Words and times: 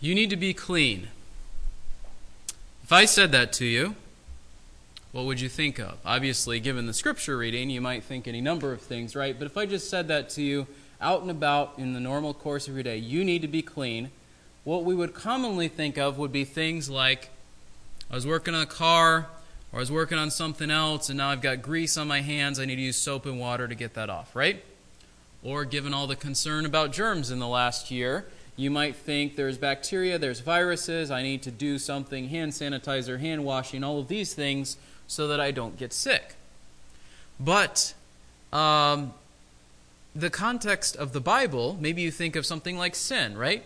You 0.00 0.14
need 0.14 0.30
to 0.30 0.36
be 0.36 0.52
clean. 0.52 1.08
If 2.82 2.92
I 2.92 3.06
said 3.06 3.32
that 3.32 3.52
to 3.54 3.64
you, 3.64 3.96
what 5.12 5.24
would 5.24 5.40
you 5.40 5.48
think 5.48 5.78
of? 5.78 5.96
Obviously, 6.04 6.60
given 6.60 6.86
the 6.86 6.92
scripture 6.92 7.38
reading, 7.38 7.70
you 7.70 7.80
might 7.80 8.04
think 8.04 8.28
any 8.28 8.42
number 8.42 8.72
of 8.72 8.82
things, 8.82 9.16
right? 9.16 9.36
But 9.38 9.46
if 9.46 9.56
I 9.56 9.64
just 9.64 9.88
said 9.88 10.08
that 10.08 10.28
to 10.30 10.42
you 10.42 10.66
out 11.00 11.22
and 11.22 11.30
about 11.30 11.74
in 11.78 11.94
the 11.94 12.00
normal 12.00 12.34
course 12.34 12.68
of 12.68 12.74
your 12.74 12.82
day, 12.82 12.98
you 12.98 13.24
need 13.24 13.40
to 13.40 13.48
be 13.48 13.62
clean, 13.62 14.10
what 14.64 14.84
we 14.84 14.94
would 14.94 15.14
commonly 15.14 15.68
think 15.68 15.96
of 15.96 16.18
would 16.18 16.32
be 16.32 16.44
things 16.44 16.90
like 16.90 17.30
I 18.10 18.14
was 18.14 18.26
working 18.26 18.54
on 18.54 18.62
a 18.62 18.66
car, 18.66 19.28
or 19.72 19.78
I 19.78 19.80
was 19.80 19.90
working 19.90 20.18
on 20.18 20.30
something 20.30 20.70
else, 20.70 21.08
and 21.08 21.16
now 21.16 21.30
I've 21.30 21.40
got 21.40 21.62
grease 21.62 21.96
on 21.96 22.06
my 22.06 22.20
hands. 22.20 22.60
I 22.60 22.66
need 22.66 22.76
to 22.76 22.82
use 22.82 22.96
soap 22.96 23.24
and 23.24 23.40
water 23.40 23.66
to 23.66 23.74
get 23.74 23.94
that 23.94 24.10
off, 24.10 24.36
right? 24.36 24.62
Or 25.42 25.64
given 25.64 25.94
all 25.94 26.06
the 26.06 26.16
concern 26.16 26.66
about 26.66 26.92
germs 26.92 27.30
in 27.30 27.38
the 27.38 27.48
last 27.48 27.90
year, 27.90 28.26
you 28.56 28.70
might 28.70 28.96
think 28.96 29.36
there's 29.36 29.58
bacteria, 29.58 30.18
there's 30.18 30.40
viruses, 30.40 31.10
I 31.10 31.22
need 31.22 31.42
to 31.42 31.50
do 31.50 31.78
something, 31.78 32.28
hand 32.28 32.52
sanitizer, 32.52 33.20
hand 33.20 33.44
washing, 33.44 33.84
all 33.84 34.00
of 34.00 34.08
these 34.08 34.32
things 34.32 34.78
so 35.06 35.28
that 35.28 35.40
I 35.40 35.50
don't 35.50 35.76
get 35.76 35.92
sick. 35.92 36.34
But 37.38 37.92
um, 38.52 39.12
the 40.14 40.30
context 40.30 40.96
of 40.96 41.12
the 41.12 41.20
Bible, 41.20 41.76
maybe 41.78 42.00
you 42.00 42.10
think 42.10 42.34
of 42.34 42.46
something 42.46 42.78
like 42.78 42.94
sin, 42.94 43.36
right? 43.36 43.64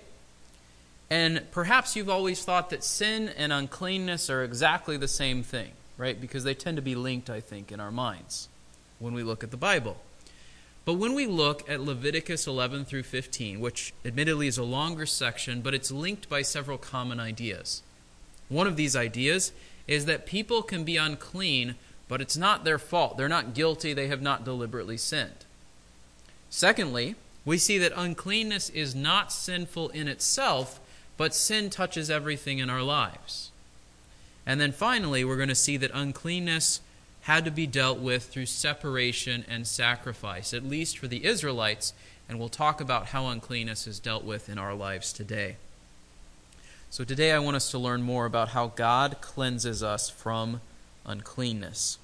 And 1.08 1.42
perhaps 1.52 1.94
you've 1.94 2.10
always 2.10 2.44
thought 2.44 2.70
that 2.70 2.82
sin 2.82 3.28
and 3.28 3.52
uncleanness 3.52 4.28
are 4.28 4.42
exactly 4.42 4.96
the 4.96 5.08
same 5.08 5.42
thing, 5.44 5.70
right? 5.96 6.20
Because 6.20 6.42
they 6.42 6.54
tend 6.54 6.76
to 6.76 6.82
be 6.82 6.96
linked, 6.96 7.30
I 7.30 7.40
think, 7.40 7.70
in 7.70 7.78
our 7.78 7.92
minds 7.92 8.48
when 8.98 9.14
we 9.14 9.22
look 9.22 9.44
at 9.44 9.52
the 9.52 9.56
Bible. 9.56 9.96
But 10.84 10.94
when 10.94 11.14
we 11.14 11.26
look 11.26 11.68
at 11.68 11.80
Leviticus 11.80 12.46
11 12.46 12.84
through 12.84 13.02
15, 13.02 13.60
which 13.60 13.92
admittedly 14.04 14.46
is 14.46 14.58
a 14.58 14.64
longer 14.64 15.06
section, 15.06 15.60
but 15.60 15.74
it's 15.74 15.90
linked 15.90 16.28
by 16.28 16.42
several 16.42 16.78
common 16.78 17.20
ideas. 17.20 17.82
One 18.48 18.66
of 18.66 18.76
these 18.76 18.96
ideas 18.96 19.52
is 19.86 20.06
that 20.06 20.26
people 20.26 20.62
can 20.62 20.84
be 20.84 20.96
unclean, 20.96 21.76
but 22.08 22.20
it's 22.20 22.36
not 22.36 22.64
their 22.64 22.78
fault. 22.78 23.16
They're 23.16 23.28
not 23.28 23.54
guilty, 23.54 23.92
they 23.92 24.08
have 24.08 24.22
not 24.22 24.44
deliberately 24.44 24.96
sinned. 24.96 25.44
Secondly, 26.48 27.14
we 27.44 27.58
see 27.58 27.78
that 27.78 27.92
uncleanness 27.94 28.70
is 28.70 28.94
not 28.94 29.32
sinful 29.32 29.90
in 29.90 30.08
itself, 30.08 30.80
but 31.16 31.34
sin 31.34 31.70
touches 31.70 32.10
everything 32.10 32.58
in 32.58 32.70
our 32.70 32.82
lives. 32.82 33.50
And 34.46 34.60
then 34.60 34.72
finally, 34.72 35.24
we're 35.24 35.36
going 35.36 35.48
to 35.48 35.54
see 35.54 35.76
that 35.76 35.90
uncleanness 35.92 36.80
had 37.22 37.44
to 37.44 37.50
be 37.50 37.66
dealt 37.66 37.98
with 37.98 38.24
through 38.24 38.46
separation 38.46 39.44
and 39.48 39.66
sacrifice, 39.66 40.54
at 40.54 40.64
least 40.64 40.98
for 40.98 41.06
the 41.06 41.24
Israelites, 41.24 41.92
and 42.28 42.38
we'll 42.38 42.48
talk 42.48 42.80
about 42.80 43.06
how 43.06 43.26
uncleanness 43.28 43.86
is 43.86 43.98
dealt 43.98 44.24
with 44.24 44.48
in 44.48 44.58
our 44.58 44.74
lives 44.74 45.12
today. 45.12 45.56
So 46.90 47.04
today 47.04 47.32
I 47.32 47.38
want 47.38 47.56
us 47.56 47.70
to 47.70 47.78
learn 47.78 48.02
more 48.02 48.26
about 48.26 48.50
how 48.50 48.68
God 48.68 49.18
cleanses 49.20 49.82
us 49.82 50.08
from 50.08 50.60
uncleanness. 51.04 51.98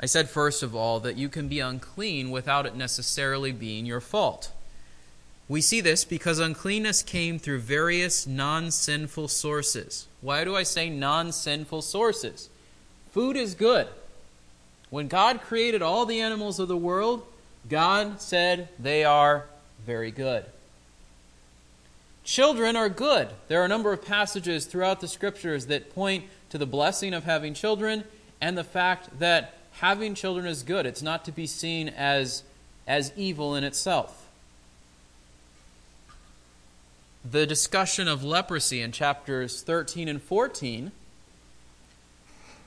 I 0.00 0.06
said, 0.06 0.30
first 0.30 0.62
of 0.62 0.74
all, 0.74 0.98
that 1.00 1.16
you 1.16 1.28
can 1.28 1.48
be 1.48 1.60
unclean 1.60 2.30
without 2.30 2.66
it 2.66 2.74
necessarily 2.74 3.52
being 3.52 3.86
your 3.86 4.00
fault. 4.00 4.50
We 5.48 5.60
see 5.60 5.80
this 5.80 6.04
because 6.04 6.38
uncleanness 6.38 7.02
came 7.02 7.38
through 7.38 7.58
various 7.60 8.26
non 8.26 8.70
sinful 8.70 9.28
sources. 9.28 10.06
Why 10.20 10.44
do 10.44 10.56
I 10.56 10.62
say 10.62 10.88
non 10.88 11.30
sinful 11.30 11.82
sources? 11.82 12.48
Food 13.10 13.36
is 13.36 13.54
good. 13.54 13.88
When 14.92 15.08
God 15.08 15.40
created 15.40 15.80
all 15.80 16.04
the 16.04 16.20
animals 16.20 16.58
of 16.58 16.68
the 16.68 16.76
world, 16.76 17.26
God 17.66 18.20
said 18.20 18.68
they 18.78 19.04
are 19.04 19.46
very 19.86 20.10
good. 20.10 20.44
Children 22.24 22.76
are 22.76 22.90
good. 22.90 23.30
There 23.48 23.62
are 23.62 23.64
a 23.64 23.68
number 23.68 23.94
of 23.94 24.04
passages 24.04 24.66
throughout 24.66 25.00
the 25.00 25.08
scriptures 25.08 25.64
that 25.68 25.94
point 25.94 26.24
to 26.50 26.58
the 26.58 26.66
blessing 26.66 27.14
of 27.14 27.24
having 27.24 27.54
children 27.54 28.04
and 28.38 28.58
the 28.58 28.64
fact 28.64 29.18
that 29.18 29.54
having 29.80 30.14
children 30.14 30.44
is 30.44 30.62
good. 30.62 30.84
It's 30.84 31.00
not 31.00 31.24
to 31.24 31.32
be 31.32 31.46
seen 31.46 31.88
as, 31.88 32.42
as 32.86 33.14
evil 33.16 33.54
in 33.54 33.64
itself. 33.64 34.28
The 37.24 37.46
discussion 37.46 38.08
of 38.08 38.22
leprosy 38.22 38.82
in 38.82 38.92
chapters 38.92 39.62
13 39.62 40.06
and 40.06 40.20
14, 40.20 40.92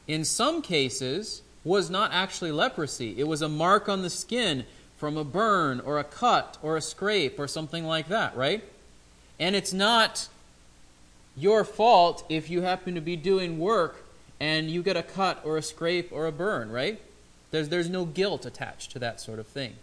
in 0.08 0.26
some 0.26 0.64
cases, 0.64 1.44
was 1.66 1.90
not 1.90 2.14
actually 2.14 2.52
leprosy. 2.52 3.16
It 3.18 3.28
was 3.28 3.42
a 3.42 3.50
mark 3.50 3.90
on 3.90 4.04
the 4.04 4.10
skin 4.10 4.66
from 4.98 5.18
a 5.18 5.24
burn 5.26 5.82
or 5.82 6.00
a 6.00 6.04
cut 6.04 6.58
or 6.62 6.78
a 6.78 6.82
scrape 6.82 7.38
or 7.38 7.48
something 7.48 7.86
like 7.86 8.08
that, 8.08 8.38
right? 8.38 8.64
And 9.40 9.56
it's 9.56 9.74
not 9.74 10.30
your 11.36 11.66
fault 11.66 12.24
if 12.30 12.50
you 12.50 12.62
happen 12.62 12.96
to 12.96 13.02
be 13.02 13.18
doing 13.18 13.60
work 13.60 14.06
and 14.40 14.70
you 14.70 14.82
get 14.82 14.96
a 14.96 15.04
cut 15.04 15.42
or 15.44 15.58
a 15.58 15.62
scrape 15.62 16.12
or 16.12 16.28
a 16.28 16.32
burn, 16.32 16.72
right? 16.72 17.02
There's, 17.52 17.70
there's 17.70 17.90
no 17.90 18.06
guilt 18.06 18.46
attached 18.46 18.92
to 18.92 19.00
that 19.00 19.20
sort 19.20 19.40
of 19.40 19.48
thing. 19.48 19.76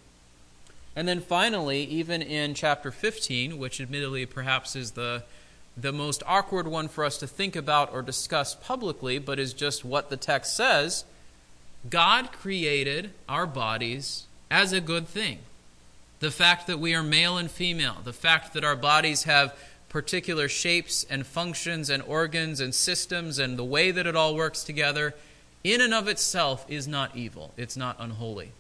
And 0.95 1.09
then 1.09 1.21
finally, 1.21 1.85
even 1.85 2.21
in 2.23 2.55
chapter 2.55 2.91
15, 2.91 3.59
which 3.59 3.81
admittedly 3.81 4.27
perhaps 4.27 4.77
is 4.77 4.93
the, 4.93 5.25
the 5.77 5.93
most 5.93 6.23
awkward 6.27 6.69
one 6.69 6.89
for 6.89 7.05
us 7.05 7.17
to 7.19 7.27
think 7.27 7.57
about 7.57 7.93
or 7.93 8.03
discuss 8.03 8.55
publicly, 8.55 9.19
but 9.19 9.39
is 9.39 9.55
just 9.55 9.85
what 9.85 10.11
the 10.11 10.19
text 10.19 10.55
says, 10.55 11.05
God 11.89 12.33
created 12.33 13.11
our 13.29 13.47
bodies 13.47 14.27
as 14.51 14.73
a 14.73 14.81
good 14.81 15.09
thing. 15.09 15.39
The 16.21 16.31
fact 16.31 16.67
that 16.69 16.79
we 16.79 16.95
are 16.95 17.03
male 17.03 17.37
and 17.37 17.51
female, 17.51 17.97
the 18.05 18.13
fact 18.13 18.55
that 18.55 18.65
our 18.65 18.77
bodies 18.77 19.25
have 19.25 19.57
particular 19.89 20.49
shapes 20.49 21.05
and 21.11 21.27
functions 21.27 21.91
and 21.91 22.03
organs 22.05 22.61
and 22.61 22.75
systems 22.75 23.39
and 23.39 23.59
the 23.59 23.65
way 23.65 23.91
that 23.91 24.07
it 24.07 24.17
all 24.17 24.35
works 24.35 24.63
together, 24.65 25.15
in 25.65 25.81
and 25.81 25.93
of 25.93 26.09
itself 26.09 26.65
is 26.69 26.89
not 26.89 27.17
evil. 27.17 27.53
It's 27.57 27.77
not 27.77 27.97
unholy. 27.99 28.53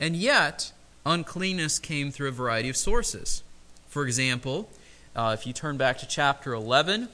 And 0.00 0.16
yet, 0.16 0.72
uncleanness 1.04 1.78
came 1.78 2.10
through 2.10 2.28
a 2.28 2.32
variety 2.32 2.68
of 2.68 2.76
sources. 2.76 3.42
For 3.88 4.06
example, 4.06 4.70
uh, 5.14 5.36
if 5.38 5.46
you 5.46 5.52
turn 5.52 5.76
back 5.76 5.98
to 5.98 6.06
chapter 6.06 6.54
11, 6.54 7.08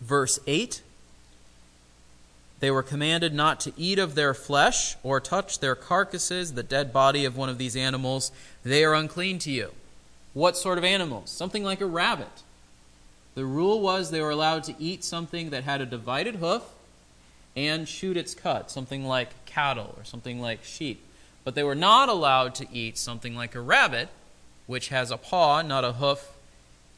verse 0.00 0.38
8, 0.46 0.82
they 2.64 2.70
were 2.70 2.82
commanded 2.82 3.34
not 3.34 3.60
to 3.60 3.74
eat 3.76 3.98
of 3.98 4.14
their 4.14 4.32
flesh 4.32 4.96
or 5.02 5.20
touch 5.20 5.58
their 5.58 5.74
carcasses, 5.74 6.54
the 6.54 6.62
dead 6.62 6.94
body 6.94 7.26
of 7.26 7.36
one 7.36 7.50
of 7.50 7.58
these 7.58 7.76
animals. 7.76 8.32
They 8.62 8.82
are 8.84 8.94
unclean 8.94 9.38
to 9.40 9.50
you. 9.50 9.72
What 10.32 10.56
sort 10.56 10.78
of 10.78 10.84
animals? 10.84 11.28
Something 11.28 11.62
like 11.62 11.82
a 11.82 11.86
rabbit. 11.86 12.42
The 13.34 13.44
rule 13.44 13.82
was 13.82 14.10
they 14.10 14.22
were 14.22 14.30
allowed 14.30 14.64
to 14.64 14.74
eat 14.78 15.04
something 15.04 15.50
that 15.50 15.64
had 15.64 15.82
a 15.82 15.84
divided 15.84 16.36
hoof 16.36 16.62
and 17.54 17.86
shoot 17.86 18.16
its 18.16 18.34
cut, 18.34 18.70
something 18.70 19.04
like 19.04 19.44
cattle 19.44 19.94
or 19.98 20.04
something 20.04 20.40
like 20.40 20.64
sheep. 20.64 21.04
But 21.44 21.54
they 21.54 21.64
were 21.64 21.74
not 21.74 22.08
allowed 22.08 22.54
to 22.54 22.72
eat 22.72 22.96
something 22.96 23.36
like 23.36 23.54
a 23.54 23.60
rabbit, 23.60 24.08
which 24.66 24.88
has 24.88 25.10
a 25.10 25.18
paw, 25.18 25.60
not 25.60 25.84
a 25.84 25.92
hoof, 25.92 26.32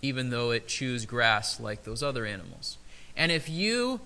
even 0.00 0.30
though 0.30 0.52
it 0.52 0.68
chews 0.68 1.06
grass 1.06 1.58
like 1.58 1.82
those 1.82 2.04
other 2.04 2.24
animals. 2.24 2.78
And 3.16 3.32
if 3.32 3.48
you 3.48 4.00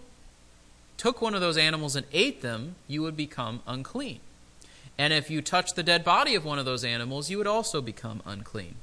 took 1.00 1.22
one 1.22 1.34
of 1.34 1.41
those 1.41 1.56
animals 1.56 1.97
and 1.97 2.05
ate 2.12 2.43
them, 2.43 2.75
you 2.87 3.00
would 3.00 3.16
become 3.16 3.62
unclean. 3.66 4.21
And 4.99 5.15
if 5.15 5.31
you 5.31 5.41
touched 5.41 5.75
the 5.75 5.83
dead 5.83 6.05
body 6.05 6.34
of 6.34 6.44
one 6.44 6.59
of 6.59 6.66
those 6.66 6.84
animals, 6.84 7.31
you 7.31 7.38
would 7.38 7.47
also 7.47 7.81
become 7.81 8.21
unclean. 8.27 8.75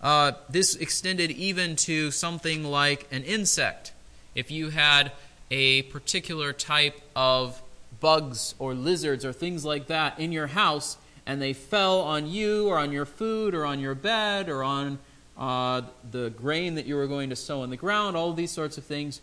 Uh, 0.00 0.32
this 0.48 0.74
extended 0.74 1.30
even 1.30 1.76
to 1.76 2.10
something 2.10 2.64
like 2.64 3.06
an 3.12 3.24
insect. 3.24 3.92
If 4.34 4.50
you 4.50 4.70
had 4.70 5.12
a 5.50 5.82
particular 5.82 6.54
type 6.54 6.98
of 7.14 7.60
bugs 8.00 8.54
or 8.58 8.72
lizards 8.72 9.22
or 9.22 9.34
things 9.34 9.66
like 9.66 9.88
that 9.88 10.18
in 10.18 10.32
your 10.32 10.46
house, 10.46 10.96
and 11.26 11.42
they 11.42 11.52
fell 11.52 12.00
on 12.00 12.26
you 12.26 12.68
or 12.68 12.78
on 12.78 12.90
your 12.90 13.04
food 13.04 13.54
or 13.54 13.66
on 13.66 13.80
your 13.80 13.94
bed 13.94 14.48
or 14.48 14.64
on 14.64 14.98
uh, 15.36 15.82
the 16.10 16.30
grain 16.30 16.76
that 16.76 16.86
you 16.86 16.96
were 16.96 17.06
going 17.06 17.28
to 17.28 17.36
sow 17.36 17.62
in 17.64 17.68
the 17.68 17.76
ground, 17.76 18.16
all 18.16 18.32
these 18.32 18.50
sorts 18.50 18.78
of 18.78 18.84
things, 18.84 19.20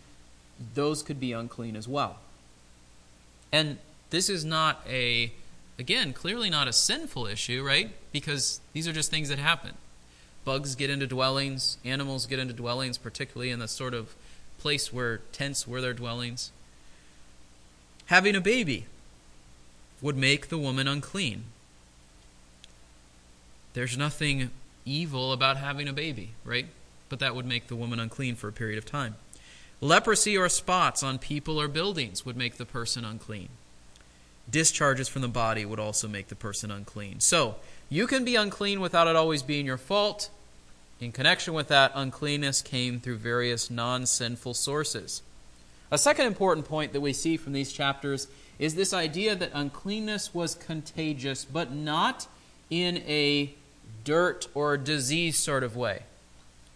those 0.74 1.04
could 1.04 1.20
be 1.20 1.32
unclean 1.32 1.76
as 1.76 1.88
well. 1.88 2.18
And 3.52 3.78
this 4.10 4.30
is 4.30 4.46
not 4.46 4.82
a, 4.88 5.32
again, 5.78 6.14
clearly 6.14 6.50
not 6.50 6.68
a 6.68 6.74
sinful 6.74 7.28
issue, 7.28 7.64
right? 7.64 7.92
Because 8.12 8.60
these 8.74 8.88
are 8.88 8.94
just 8.94 9.12
things 9.12 9.30
that 9.30 9.40
happen. 9.40 9.72
Bugs 10.46 10.76
get 10.76 10.90
into 10.90 11.08
dwellings, 11.08 11.78
animals 11.86 12.26
get 12.26 12.40
into 12.40 12.54
dwellings, 12.54 12.98
particularly 12.98 13.52
in 13.52 13.60
the 13.60 13.68
sort 13.68 13.94
of 13.94 14.16
place 14.58 14.92
where 14.92 15.18
tents 15.32 15.68
were 15.68 15.82
their 15.82 15.94
dwellings. 15.94 16.52
Having 18.08 18.36
a 18.36 18.42
baby 18.42 18.86
would 20.02 20.18
make 20.18 20.50
the 20.50 20.58
woman 20.58 20.88
unclean. 20.88 21.44
There's 23.74 23.98
nothing 23.98 24.50
evil 24.86 25.32
about 25.32 25.58
having 25.58 25.88
a 25.88 25.94
baby, 25.94 26.32
right? 26.44 26.68
But 27.10 27.20
that 27.20 27.36
would 27.36 27.46
make 27.46 27.68
the 27.68 27.76
woman 27.76 28.00
unclean 28.00 28.36
for 28.36 28.48
a 28.48 28.52
period 28.52 28.78
of 28.78 28.86
time. 28.86 29.16
Leprosy 29.82 30.38
or 30.38 30.50
spots 30.50 31.04
on 31.04 31.18
people 31.18 31.60
or 31.60 31.68
buildings 31.68 32.26
would 32.26 32.36
make 32.36 32.58
the 32.58 32.66
person 32.66 33.06
unclean. 33.06 33.50
Discharges 34.50 35.08
from 35.08 35.22
the 35.22 35.28
body 35.28 35.66
would 35.66 35.80
also 35.80 36.08
make 36.08 36.28
the 36.28 36.36
person 36.36 36.72
unclean. 36.72 37.20
So, 37.20 37.56
you 37.90 38.06
can 38.06 38.26
be 38.26 38.36
unclean 38.36 38.82
without 38.82 39.08
it 39.08 39.16
always 39.16 39.42
being 39.42 39.66
your 39.66 39.78
fault. 39.78 40.30
In 41.00 41.12
connection 41.12 41.54
with 41.54 41.70
that, 41.70 41.92
uncleanness 41.96 42.62
came 42.62 43.00
through 43.00 43.18
various 43.18 43.70
non 43.70 44.06
sinful 44.06 44.54
sources. 44.54 45.22
A 45.92 45.98
second 45.98 46.26
important 46.26 46.68
point 46.68 46.94
that 46.94 47.02
we 47.02 47.14
see 47.14 47.38
from 47.38 47.54
these 47.54 47.72
chapters 47.72 48.28
is 48.60 48.76
this 48.76 48.94
idea 48.94 49.36
that 49.36 49.52
uncleanness 49.54 50.34
was 50.34 50.54
contagious, 50.56 51.46
but 51.46 51.72
not 51.72 52.28
in 52.70 52.98
a 53.08 53.54
dirt 54.04 54.48
or 54.54 54.78
disease 54.78 55.38
sort 55.38 55.64
of 55.64 55.76
way. 55.76 56.04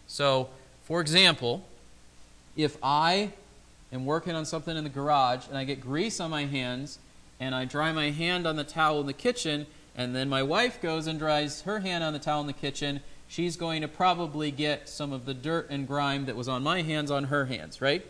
So, 0.08 0.50
for 0.84 1.02
example, 1.02 1.66
if 2.56 2.78
I 2.82 3.32
am 3.92 4.06
working 4.06 4.36
on 4.36 4.46
something 4.46 4.76
in 4.76 4.84
the 4.84 4.90
garage 4.90 5.48
and 5.48 5.58
I 5.58 5.64
get 5.64 5.82
grease 5.82 6.20
on 6.20 6.32
my 6.32 6.46
hands 6.46 7.00
and 7.40 7.54
I 7.54 7.66
dry 7.66 7.92
my 7.92 8.12
hand 8.12 8.48
on 8.48 8.56
the 8.56 8.64
towel 8.64 9.02
in 9.02 9.08
the 9.08 9.14
kitchen, 9.14 9.66
and 9.96 10.16
then 10.16 10.30
my 10.30 10.44
wife 10.44 10.82
goes 10.82 11.08
and 11.08 11.20
dries 11.20 11.62
her 11.62 11.80
hand 11.80 12.04
on 12.04 12.14
the 12.14 12.20
towel 12.20 12.42
in 12.42 12.48
the 12.48 12.54
kitchen, 12.54 13.02
she's 13.28 13.58
going 13.58 13.82
to 13.82 13.88
probably 13.88 14.52
get 14.52 14.88
some 14.88 15.12
of 15.12 15.26
the 15.26 15.34
dirt 15.34 15.68
and 15.70 15.88
grime 15.88 16.26
that 16.26 16.36
was 16.36 16.48
on 16.48 16.64
my 16.64 16.82
hands 16.82 17.12
on 17.12 17.26
her 17.26 17.46
hands, 17.46 17.82
right? 17.82 18.06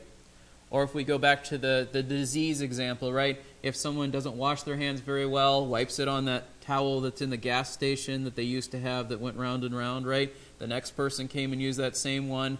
Or 0.69 0.83
if 0.83 0.93
we 0.93 1.03
go 1.03 1.17
back 1.17 1.43
to 1.45 1.57
the, 1.57 1.87
the 1.91 2.03
disease 2.03 2.61
example, 2.61 3.13
right? 3.13 3.39
If 3.61 3.75
someone 3.75 4.11
doesn't 4.11 4.35
wash 4.35 4.63
their 4.63 4.75
hands 4.75 5.01
very 5.01 5.25
well, 5.25 5.65
wipes 5.65 5.99
it 5.99 6.07
on 6.07 6.25
that 6.25 6.45
towel 6.61 7.01
that's 7.01 7.21
in 7.21 7.29
the 7.29 7.37
gas 7.37 7.71
station 7.71 8.23
that 8.23 8.35
they 8.35 8.43
used 8.43 8.71
to 8.71 8.79
have 8.79 9.09
that 9.09 9.19
went 9.19 9.37
round 9.37 9.63
and 9.63 9.75
round, 9.77 10.07
right? 10.07 10.33
The 10.59 10.67
next 10.67 10.91
person 10.91 11.27
came 11.27 11.53
and 11.53 11.61
used 11.61 11.79
that 11.79 11.95
same 11.95 12.27
one. 12.27 12.57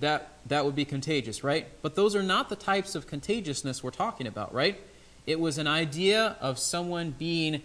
That, 0.00 0.32
that 0.46 0.64
would 0.64 0.76
be 0.76 0.84
contagious, 0.84 1.42
right? 1.42 1.66
But 1.82 1.94
those 1.94 2.14
are 2.14 2.22
not 2.22 2.48
the 2.48 2.56
types 2.56 2.94
of 2.94 3.06
contagiousness 3.06 3.82
we're 3.82 3.90
talking 3.90 4.26
about, 4.26 4.52
right? 4.52 4.78
It 5.26 5.40
was 5.40 5.58
an 5.58 5.66
idea 5.66 6.36
of 6.40 6.58
someone 6.58 7.14
being 7.18 7.62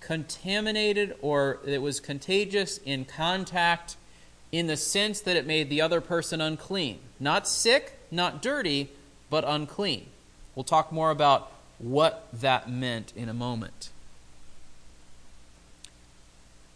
contaminated 0.00 1.16
or 1.22 1.58
it 1.64 1.80
was 1.80 2.00
contagious 2.00 2.78
in 2.78 3.04
contact 3.04 3.96
in 4.50 4.66
the 4.66 4.76
sense 4.76 5.20
that 5.20 5.36
it 5.36 5.46
made 5.46 5.68
the 5.68 5.80
other 5.80 6.00
person 6.00 6.40
unclean. 6.40 6.98
Not 7.20 7.46
sick, 7.46 7.98
not 8.10 8.42
dirty, 8.42 8.90
but 9.30 9.44
unclean. 9.46 10.06
We'll 10.54 10.64
talk 10.64 10.90
more 10.90 11.10
about 11.10 11.52
what 11.78 12.28
that 12.32 12.70
meant 12.70 13.12
in 13.14 13.28
a 13.28 13.34
moment. 13.34 13.90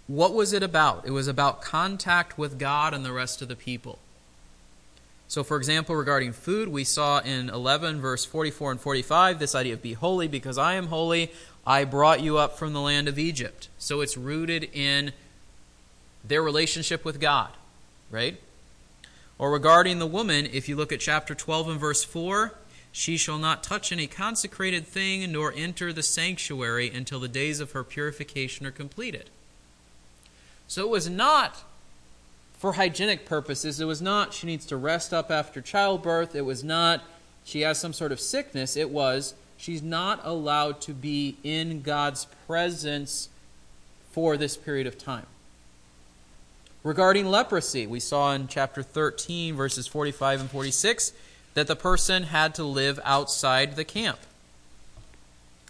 What 0.07 0.35
was 0.35 0.53
it 0.53 0.63
about? 0.63 1.07
It 1.07 1.13
was 1.13 1.29
about 1.29 1.63
contact 1.63 2.37
with 2.37 2.59
God 2.59 2.93
and 2.93 3.05
the 3.05 3.13
rest 3.13 3.41
of 3.41 3.49
the 3.49 3.57
people. 3.57 3.99
So, 5.33 5.43
for 5.43 5.57
example, 5.57 5.97
regarding 5.97 6.35
food, 6.35 6.69
we 6.69 6.85
saw 6.85 7.21
in 7.21 7.49
11, 7.49 8.03
verse 8.03 8.23
44 8.23 8.73
and 8.73 8.79
45, 8.79 9.39
this 9.39 9.55
idea 9.55 9.73
of 9.73 9.81
be 9.81 9.95
holy 9.95 10.29
because 10.29 10.59
I 10.59 10.75
am 10.75 10.89
holy. 10.89 11.33
I 11.67 11.85
brought 11.85 12.21
you 12.21 12.37
up 12.37 12.59
from 12.59 12.75
the 12.75 12.83
land 12.83 13.09
of 13.09 13.19
Egypt. 13.19 13.71
So 13.79 14.03
it's 14.03 14.19
rooted 14.19 14.69
in 14.75 15.13
their 16.23 16.43
relationship 16.43 17.03
with 17.03 17.19
God, 17.19 17.49
right? 18.11 18.39
Or 19.39 19.51
regarding 19.51 20.01
the 20.01 20.07
woman, 20.07 20.47
if 20.53 20.69
you 20.69 20.77
look 20.77 20.93
at 20.93 21.01
chapter 21.01 21.35
12 21.35 21.69
and 21.71 21.81
verse 21.81 22.05
4, 22.05 22.53
she 22.93 23.17
shall 23.17 23.39
not 23.39 23.63
touch 23.63 23.91
any 23.91 24.07
consecrated 24.07 24.87
thing 24.87 25.33
nor 25.33 25.51
enter 25.57 25.95
the 25.95 26.03
sanctuary 26.03 26.91
until 26.93 27.21
the 27.21 27.27
days 27.27 27.59
of 27.59 27.73
her 27.73 27.85
purification 27.85 28.67
are 28.67 28.71
completed. 28.71 29.31
So 30.69 30.83
it 30.83 30.91
was 30.91 31.09
not 31.09 31.65
for 32.63 32.75
hygienic 32.75 33.27
purposes. 33.27 33.81
It 33.81 33.87
was 33.87 34.01
not 34.01 34.33
she 34.33 34.47
needs 34.47 34.65
to 34.67 34.77
rest 34.77 35.13
up 35.13 35.33
after 35.33 35.61
childbirth. 35.61 36.37
It 36.37 36.43
was 36.43 36.63
not 36.63 37.03
she 37.45 37.63
has 37.63 37.81
some 37.81 37.93
sort 37.93 38.13
of 38.13 38.21
sickness. 38.21 38.77
It 38.77 38.89
was 38.89 39.35
she's 39.57 39.83
not 39.83 40.21
allowed 40.23 40.81
to 40.83 40.93
be 40.93 41.37
in 41.43 41.83
God's 41.83 42.29
presence 42.47 43.29
for 44.13 44.37
this 44.37 44.57
period 44.57 44.87
of 44.87 44.97
time. 44.97 45.27
Regarding 46.85 47.27
leprosy, 47.27 47.85
we 47.85 47.99
saw 47.99 48.33
in 48.33 48.47
chapter 48.47 48.85
13, 48.85 49.57
verses 49.57 49.89
45 49.89 50.43
and 50.43 50.51
46, 50.51 51.13
that 51.55 51.67
the 51.67 51.75
person 51.75 52.23
had 52.23 52.55
to 52.55 52.63
live 52.63 53.01
outside 53.03 53.75
the 53.75 53.85
camp. 53.85 54.21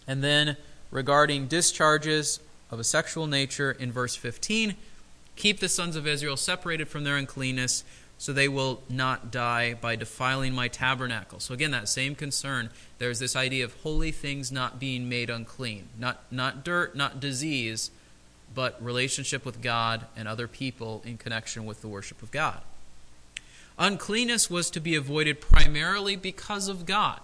And 0.07 0.23
then 0.23 0.57
regarding 0.91 1.47
discharges 1.47 2.39
of 2.69 2.79
a 2.79 2.83
sexual 2.83 3.25
nature 3.25 3.71
in 3.71 3.91
verse 3.91 4.15
15, 4.15 4.75
keep 5.35 5.59
the 5.59 5.69
sons 5.69 5.95
of 5.95 6.07
Israel 6.07 6.37
separated 6.37 6.87
from 6.87 7.03
their 7.03 7.17
uncleanness 7.17 7.83
so 8.17 8.31
they 8.31 8.47
will 8.47 8.81
not 8.89 9.31
die 9.31 9.73
by 9.73 9.95
defiling 9.95 10.53
my 10.53 10.67
tabernacle. 10.67 11.39
So 11.39 11.53
again, 11.53 11.71
that 11.71 11.89
same 11.89 12.15
concern. 12.15 12.69
There's 12.97 13.19
this 13.19 13.35
idea 13.35 13.65
of 13.65 13.73
holy 13.81 14.11
things 14.11 14.51
not 14.51 14.79
being 14.79 15.09
made 15.09 15.29
unclean. 15.29 15.89
Not, 15.99 16.23
not 16.31 16.63
dirt, 16.63 16.95
not 16.95 17.19
disease, 17.19 17.91
but 18.55 18.81
relationship 18.81 19.45
with 19.45 19.61
God 19.61 20.05
and 20.15 20.27
other 20.27 20.47
people 20.47 21.01
in 21.05 21.17
connection 21.17 21.65
with 21.65 21.81
the 21.81 21.87
worship 21.87 22.21
of 22.21 22.31
God. 22.31 22.61
Uncleanness 23.77 24.49
was 24.49 24.69
to 24.69 24.79
be 24.79 24.95
avoided 24.95 25.41
primarily 25.41 26.15
because 26.15 26.67
of 26.67 26.85
God. 26.85 27.19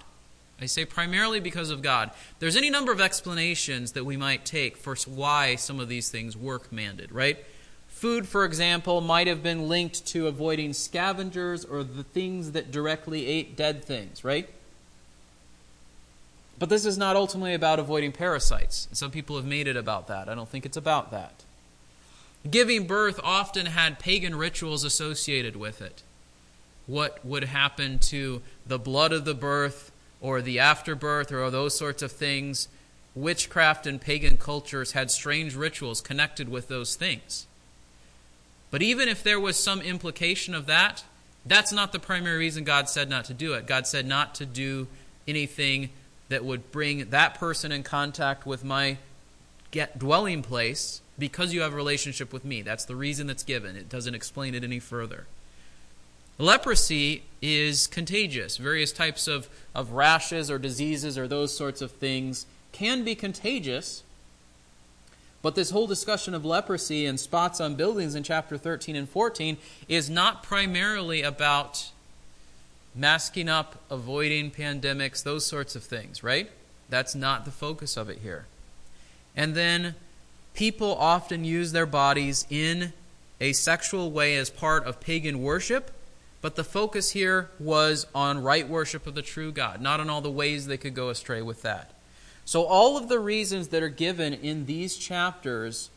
I 0.61 0.65
say 0.65 0.83
primarily 0.83 1.39
because 1.39 1.69
of 1.69 1.81
God. 1.81 2.11
There's 2.39 2.57
any 2.57 2.69
number 2.69 2.91
of 2.91 2.99
explanations 2.99 3.93
that 3.93 4.03
we 4.03 4.17
might 4.17 4.43
take 4.43 4.75
for 4.75 4.95
why 5.07 5.55
some 5.55 5.79
of 5.79 5.87
these 5.87 6.09
things 6.09 6.35
were 6.35 6.59
commanded, 6.59 7.11
right? 7.11 7.37
Food, 7.99 8.29
for 8.29 8.45
example, 8.45 9.01
might 9.01 9.27
have 9.27 9.43
been 9.43 9.67
linked 9.67 10.05
to 10.05 10.27
avoiding 10.27 10.71
scavengers 10.71 11.65
or 11.65 11.83
the 11.83 12.05
things 12.05 12.53
that 12.53 12.71
directly 12.71 13.27
ate 13.27 13.57
dead 13.57 13.83
things, 13.83 14.23
right? 14.23 14.47
But 16.57 16.69
this 16.69 16.85
is 16.85 16.97
not 16.97 17.17
ultimately 17.17 17.53
about 17.53 17.77
avoiding 17.77 18.13
parasites. 18.13 18.87
Some 18.93 19.11
people 19.11 19.35
have 19.35 19.43
made 19.43 19.67
it 19.67 19.75
about 19.75 20.07
that. 20.07 20.29
I 20.29 20.33
don't 20.33 20.47
think 20.47 20.65
it's 20.65 20.77
about 20.77 21.11
that. 21.11 21.43
Giving 22.49 22.87
birth 22.87 23.19
often 23.21 23.65
had 23.65 23.99
pagan 23.99 24.35
rituals 24.35 24.85
associated 24.85 25.57
with 25.57 25.81
it. 25.81 26.01
What 26.87 27.25
would 27.25 27.43
happen 27.43 27.99
to 27.99 28.41
the 28.65 28.79
blood 28.79 29.11
of 29.11 29.25
the 29.25 29.35
birth 29.35 29.91
or 30.21 30.41
the 30.41 30.57
afterbirth 30.57 31.33
or 31.33 31.51
those 31.51 31.77
sorts 31.77 32.01
of 32.01 32.13
things? 32.13 32.69
Witchcraft 33.13 33.85
and 33.85 33.99
pagan 33.99 34.37
cultures 34.37 34.93
had 34.93 35.11
strange 35.11 35.53
rituals 35.53 35.99
connected 35.99 36.47
with 36.47 36.69
those 36.69 36.95
things. 36.95 37.45
But 38.71 38.81
even 38.81 39.09
if 39.09 39.23
there 39.23 39.39
was 39.39 39.57
some 39.57 39.81
implication 39.81 40.53
of 40.53 40.65
that, 40.67 41.03
that's 41.45 41.71
not 41.71 41.91
the 41.91 41.99
primary 41.99 42.37
reason 42.37 42.63
God 42.63 42.89
said 42.89 43.09
not 43.09 43.25
to 43.25 43.33
do 43.33 43.53
it. 43.53 43.65
God 43.65 43.87
said 43.87 44.05
not 44.05 44.35
to 44.35 44.45
do 44.45 44.87
anything 45.27 45.89
that 46.29 46.45
would 46.45 46.71
bring 46.71 47.09
that 47.09 47.35
person 47.35 47.71
in 47.71 47.83
contact 47.83 48.45
with 48.45 48.63
my 48.63 48.97
get 49.71 49.97
dwelling 49.97 50.41
place 50.41 51.01
because 51.17 51.53
you 51.53 51.61
have 51.61 51.73
a 51.73 51.75
relationship 51.75 52.31
with 52.31 52.45
me. 52.45 52.61
That's 52.61 52.85
the 52.85 52.95
reason 52.95 53.27
that's 53.27 53.43
given. 53.43 53.75
It 53.75 53.89
doesn't 53.89 54.15
explain 54.15 54.55
it 54.55 54.63
any 54.63 54.79
further. 54.79 55.25
Leprosy 56.37 57.23
is 57.41 57.85
contagious. 57.87 58.57
Various 58.57 58.93
types 58.93 59.27
of, 59.27 59.49
of 59.75 59.91
rashes 59.91 60.49
or 60.49 60.57
diseases 60.57 61.17
or 61.17 61.27
those 61.27 61.55
sorts 61.55 61.81
of 61.81 61.91
things 61.91 62.45
can 62.71 63.03
be 63.03 63.15
contagious 63.15 64.03
but 65.41 65.55
this 65.55 65.69
whole 65.69 65.87
discussion 65.87 66.33
of 66.33 66.43
leprosy 66.43 67.05
and 67.05 67.19
spots 67.19 67.61
on 67.61 67.75
buildings 67.75 68.15
in 68.15 68.23
chapter 68.23 68.57
13 68.57 68.95
and 68.95 69.09
14 69.09 69.57
is 69.87 70.09
not 70.09 70.43
primarily 70.43 71.21
about 71.21 71.91
masking 72.93 73.47
up, 73.47 73.81
avoiding 73.89 74.51
pandemics, 74.51 75.23
those 75.23 75.45
sorts 75.45 75.75
of 75.75 75.83
things, 75.83 76.23
right? 76.23 76.49
That's 76.89 77.15
not 77.15 77.45
the 77.45 77.51
focus 77.51 77.95
of 77.95 78.09
it 78.09 78.19
here. 78.19 78.45
And 79.35 79.55
then 79.55 79.95
people 80.53 80.95
often 80.95 81.45
use 81.45 81.71
their 81.71 81.85
bodies 81.85 82.45
in 82.49 82.91
a 83.39 83.53
sexual 83.53 84.11
way 84.11 84.35
as 84.35 84.49
part 84.49 84.83
of 84.83 84.99
pagan 84.99 85.41
worship, 85.41 85.91
but 86.41 86.55
the 86.55 86.63
focus 86.63 87.11
here 87.11 87.49
was 87.59 88.05
on 88.13 88.43
right 88.43 88.67
worship 88.67 89.07
of 89.07 89.15
the 89.15 89.21
true 89.21 89.51
God, 89.51 89.81
not 89.81 89.99
on 89.99 90.09
all 90.09 90.21
the 90.21 90.29
ways 90.31 90.67
they 90.67 90.77
could 90.77 90.93
go 90.93 91.09
astray 91.09 91.41
with 91.41 91.61
that. 91.61 91.93
So, 92.49 92.63
all 92.63 92.97
of 92.97 93.09
the 93.09 93.19
reasons 93.19 93.67
that 93.67 93.83
are 93.83 93.89
given 93.89 94.33
in 94.33 94.65
these 94.65 94.97
chapters 94.97 95.91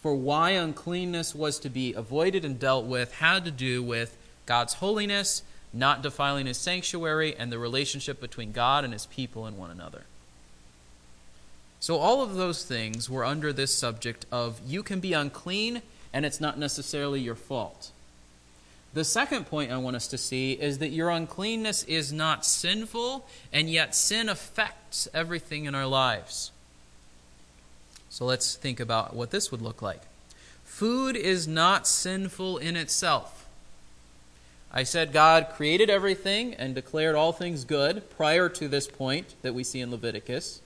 for 0.00 0.14
why 0.14 0.52
uncleanness 0.52 1.34
was 1.34 1.58
to 1.58 1.68
be 1.68 1.92
avoided 1.92 2.42
and 2.42 2.58
dealt 2.58 2.86
with 2.86 3.16
had 3.16 3.44
to 3.44 3.50
do 3.50 3.82
with 3.82 4.16
God's 4.46 4.72
holiness, 4.72 5.42
not 5.74 6.00
defiling 6.00 6.46
his 6.46 6.56
sanctuary, 6.56 7.36
and 7.36 7.52
the 7.52 7.58
relationship 7.58 8.18
between 8.18 8.52
God 8.52 8.82
and 8.82 8.94
his 8.94 9.04
people 9.04 9.44
and 9.44 9.58
one 9.58 9.70
another. 9.70 10.04
So, 11.80 11.98
all 11.98 12.22
of 12.22 12.34
those 12.34 12.64
things 12.64 13.10
were 13.10 13.26
under 13.26 13.52
this 13.52 13.74
subject 13.74 14.24
of 14.32 14.58
you 14.66 14.82
can 14.82 15.00
be 15.00 15.12
unclean 15.12 15.82
and 16.14 16.24
it's 16.24 16.40
not 16.40 16.58
necessarily 16.58 17.20
your 17.20 17.34
fault. 17.34 17.90
The 18.92 19.04
second 19.04 19.46
point 19.46 19.70
I 19.70 19.78
want 19.78 19.96
us 19.96 20.08
to 20.08 20.18
see 20.18 20.52
is 20.52 20.78
that 20.78 20.88
your 20.88 21.10
uncleanness 21.10 21.84
is 21.84 22.12
not 22.12 22.44
sinful, 22.44 23.26
and 23.52 23.70
yet 23.70 23.94
sin 23.94 24.28
affects 24.28 25.06
everything 25.14 25.66
in 25.66 25.74
our 25.74 25.86
lives. 25.86 26.50
So 28.08 28.24
let's 28.24 28.56
think 28.56 28.80
about 28.80 29.14
what 29.14 29.30
this 29.30 29.52
would 29.52 29.62
look 29.62 29.80
like. 29.80 30.02
Food 30.64 31.14
is 31.14 31.46
not 31.46 31.86
sinful 31.86 32.58
in 32.58 32.74
itself. 32.74 33.46
I 34.72 34.82
said 34.82 35.12
God 35.12 35.48
created 35.54 35.90
everything 35.90 36.54
and 36.54 36.74
declared 36.74 37.14
all 37.14 37.32
things 37.32 37.64
good 37.64 38.08
prior 38.10 38.48
to 38.48 38.68
this 38.68 38.88
point 38.88 39.34
that 39.42 39.54
we 39.54 39.62
see 39.62 39.80
in 39.80 39.90
Leviticus. 39.90 40.62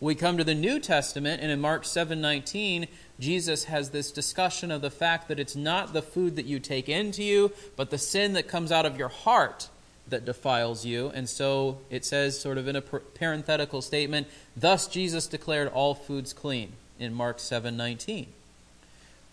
We 0.00 0.14
come 0.14 0.38
to 0.38 0.44
the 0.44 0.54
New 0.54 0.80
Testament, 0.80 1.42
and 1.42 1.52
in 1.52 1.60
Mark 1.60 1.84
7:19, 1.84 2.88
Jesus 3.18 3.64
has 3.64 3.90
this 3.90 4.10
discussion 4.10 4.70
of 4.70 4.80
the 4.80 4.90
fact 4.90 5.28
that 5.28 5.38
it's 5.38 5.54
not 5.54 5.92
the 5.92 6.00
food 6.00 6.36
that 6.36 6.46
you 6.46 6.58
take 6.58 6.88
into 6.88 7.22
you, 7.22 7.52
but 7.76 7.90
the 7.90 7.98
sin 7.98 8.32
that 8.32 8.48
comes 8.48 8.72
out 8.72 8.86
of 8.86 8.96
your 8.96 9.08
heart 9.08 9.68
that 10.08 10.24
defiles 10.24 10.86
you. 10.86 11.10
And 11.14 11.28
so 11.28 11.78
it 11.90 12.06
says, 12.06 12.40
sort 12.40 12.56
of 12.56 12.66
in 12.66 12.76
a 12.76 12.80
parenthetical 12.80 13.82
statement, 13.82 14.26
thus 14.56 14.88
Jesus 14.88 15.26
declared 15.26 15.68
all 15.68 15.94
foods 15.94 16.32
clean 16.32 16.72
in 16.98 17.12
Mark 17.12 17.38
7:19. 17.38 18.28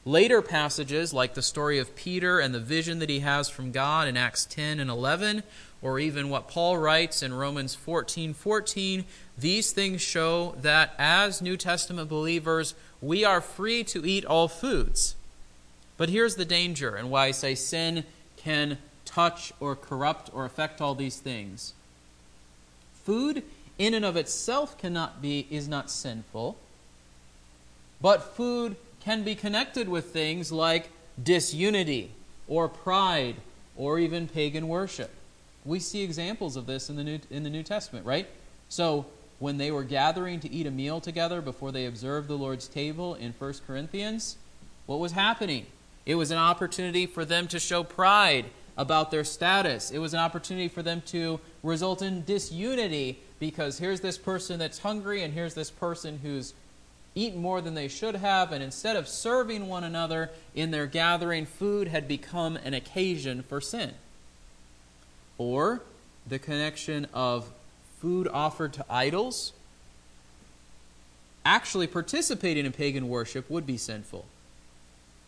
Later 0.04 0.42
passages, 0.42 1.14
like 1.14 1.34
the 1.34 1.42
story 1.42 1.80
of 1.80 1.96
Peter 1.96 2.40
and 2.40 2.54
the 2.54 2.60
vision 2.60 3.00
that 3.00 3.10
he 3.10 3.20
has 3.20 3.50
from 3.50 3.72
God 3.72 4.08
in 4.08 4.16
Acts 4.16 4.46
10 4.46 4.80
and 4.80 4.90
11, 4.90 5.44
or 5.82 6.00
even 6.00 6.30
what 6.30 6.48
Paul 6.48 6.78
writes 6.78 7.22
in 7.22 7.34
Romans 7.34 7.76
14 7.76 8.34
14, 8.34 9.06
these 9.38 9.72
things 9.72 10.02
show 10.02 10.56
that 10.62 10.94
as 10.98 11.42
New 11.42 11.58
Testament 11.58 12.10
believers, 12.10 12.74
we 13.02 13.24
are 13.24 13.42
free 13.42 13.84
to 13.86 14.06
eat 14.06 14.26
all 14.26 14.48
foods. 14.48 15.16
But 15.98 16.10
here's 16.10 16.36
the 16.36 16.46
danger, 16.46 16.96
and 16.96 17.10
why 17.10 17.28
I 17.28 17.32
say 17.32 17.56
sin 17.56 18.04
can 18.38 18.78
touch 19.06 19.52
or 19.60 19.76
corrupt 19.76 20.30
or 20.34 20.46
affect 20.46 20.82
all 20.82 20.96
these 20.96 21.18
things. 21.18 21.74
Food 23.04 23.44
in 23.78 23.94
and 23.94 24.06
of 24.06 24.18
itself 24.18 24.78
cannot 24.78 25.22
be 25.22 25.48
is 25.50 25.68
not 25.68 25.90
sinful, 25.90 26.58
but 28.02 28.36
food 28.36 28.76
can 29.00 29.24
be 29.24 29.36
connected 29.36 29.88
with 29.88 30.06
things 30.06 30.52
like 30.52 30.90
disunity 31.22 32.12
or 32.48 32.68
pride 32.68 33.36
or 33.76 34.00
even 34.00 34.28
pagan 34.28 34.68
worship. 34.68 35.12
We 35.68 35.80
see 35.80 36.02
examples 36.02 36.56
of 36.56 36.66
this 36.66 36.90
in 36.90 36.96
the 36.96 37.04
New, 37.04 37.20
in 37.30 37.44
the 37.44 37.50
New 37.50 37.62
Testament, 37.62 38.06
right? 38.06 38.28
So, 38.70 39.06
when 39.40 39.58
they 39.58 39.70
were 39.70 39.84
gathering 39.84 40.40
to 40.40 40.52
eat 40.52 40.66
a 40.66 40.72
meal 40.72 41.00
together 41.00 41.42
before 41.42 41.72
they 41.72 41.86
observed 41.86 42.28
the 42.28 42.38
Lord's 42.38 42.68
table 42.68 43.14
in 43.16 43.34
1 43.38 43.54
Corinthians, 43.68 44.38
what 44.88 45.00
was 45.00 45.12
happening? 45.12 45.68
It 46.06 46.16
was 46.16 46.32
an 46.32 46.38
opportunity 46.38 47.06
for 47.06 47.26
them 47.26 47.48
to 47.50 47.60
show 47.60 47.84
pride 47.84 48.46
about 48.78 49.12
their 49.12 49.26
status. 49.26 49.92
It 49.92 50.00
was 50.00 50.14
an 50.14 50.20
opportunity 50.22 50.70
for 50.70 50.82
them 50.82 51.02
to 51.08 51.40
result 51.62 52.02
in 52.02 52.24
disunity 52.24 53.20
because 53.40 53.78
here's 53.78 54.00
this 54.00 54.18
person 54.18 54.58
that's 54.58 54.80
hungry 54.80 55.22
and 55.22 55.34
here's 55.34 55.54
this 55.54 55.70
person 55.70 56.20
who's 56.24 56.54
eaten 57.14 57.42
more 57.42 57.62
than 57.62 57.74
they 57.74 57.88
should 57.88 58.16
have, 58.16 58.52
and 58.52 58.64
instead 58.64 58.96
of 58.96 59.08
serving 59.08 59.68
one 59.68 59.84
another 59.84 60.30
in 60.56 60.72
their 60.72 60.88
gathering, 60.88 61.46
food 61.46 61.90
had 61.90 62.08
become 62.08 62.56
an 62.58 62.74
occasion 62.74 63.44
for 63.44 63.60
sin. 63.60 63.92
Or 65.38 65.82
the 66.26 66.40
connection 66.40 67.08
of 67.14 67.52
food 68.00 68.28
offered 68.28 68.74
to 68.74 68.86
idols. 68.90 69.54
Actually, 71.46 71.88
participating 71.88 72.66
in 72.66 72.72
pagan 72.72 73.08
worship 73.08 73.50
would 73.50 73.66
be 73.66 73.78
sinful. 73.78 74.26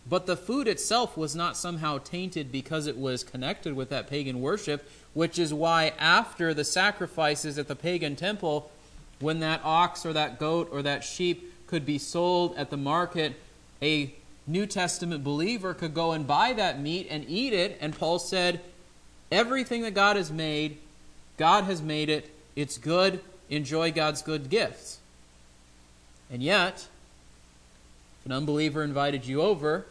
But 0.09 0.25
the 0.25 0.35
food 0.35 0.67
itself 0.67 1.15
was 1.15 1.35
not 1.35 1.55
somehow 1.55 1.99
tainted 1.99 2.51
because 2.51 2.87
it 2.87 2.97
was 2.97 3.23
connected 3.23 3.75
with 3.75 3.89
that 3.89 4.09
pagan 4.09 4.41
worship, 4.41 4.89
which 5.13 5.37
is 5.37 5.53
why 5.53 5.93
after 5.99 6.53
the 6.53 6.63
sacrifices 6.63 7.57
at 7.57 7.67
the 7.67 7.75
pagan 7.75 8.15
temple, 8.15 8.71
when 9.19 9.39
that 9.41 9.61
ox 9.63 10.05
or 10.05 10.13
that 10.13 10.39
goat 10.39 10.69
or 10.71 10.81
that 10.81 11.03
sheep 11.03 11.53
could 11.67 11.85
be 11.85 11.97
sold 11.97 12.55
at 12.55 12.69
the 12.69 12.77
market, 12.77 13.33
a 13.81 14.13
New 14.47 14.65
Testament 14.65 15.23
believer 15.23 15.73
could 15.73 15.93
go 15.93 16.11
and 16.11 16.25
buy 16.25 16.53
that 16.53 16.79
meat 16.79 17.07
and 17.09 17.23
eat 17.29 17.53
it. 17.53 17.77
And 17.79 17.95
Paul 17.95 18.17
said, 18.17 18.61
Everything 19.31 19.83
that 19.83 19.93
God 19.93 20.15
has 20.15 20.31
made, 20.31 20.77
God 21.38 21.65
has 21.65 21.81
made 21.81 22.09
it. 22.09 22.29
It's 22.55 22.77
good. 22.77 23.21
Enjoy 23.50 23.91
God's 23.91 24.21
good 24.21 24.50
gifts. 24.50 25.00
And 26.31 26.43
yet, 26.43 26.88
if 28.19 28.25
an 28.25 28.31
unbeliever 28.31 28.83
invited 28.83 29.25
you 29.25 29.41
over 29.41 29.86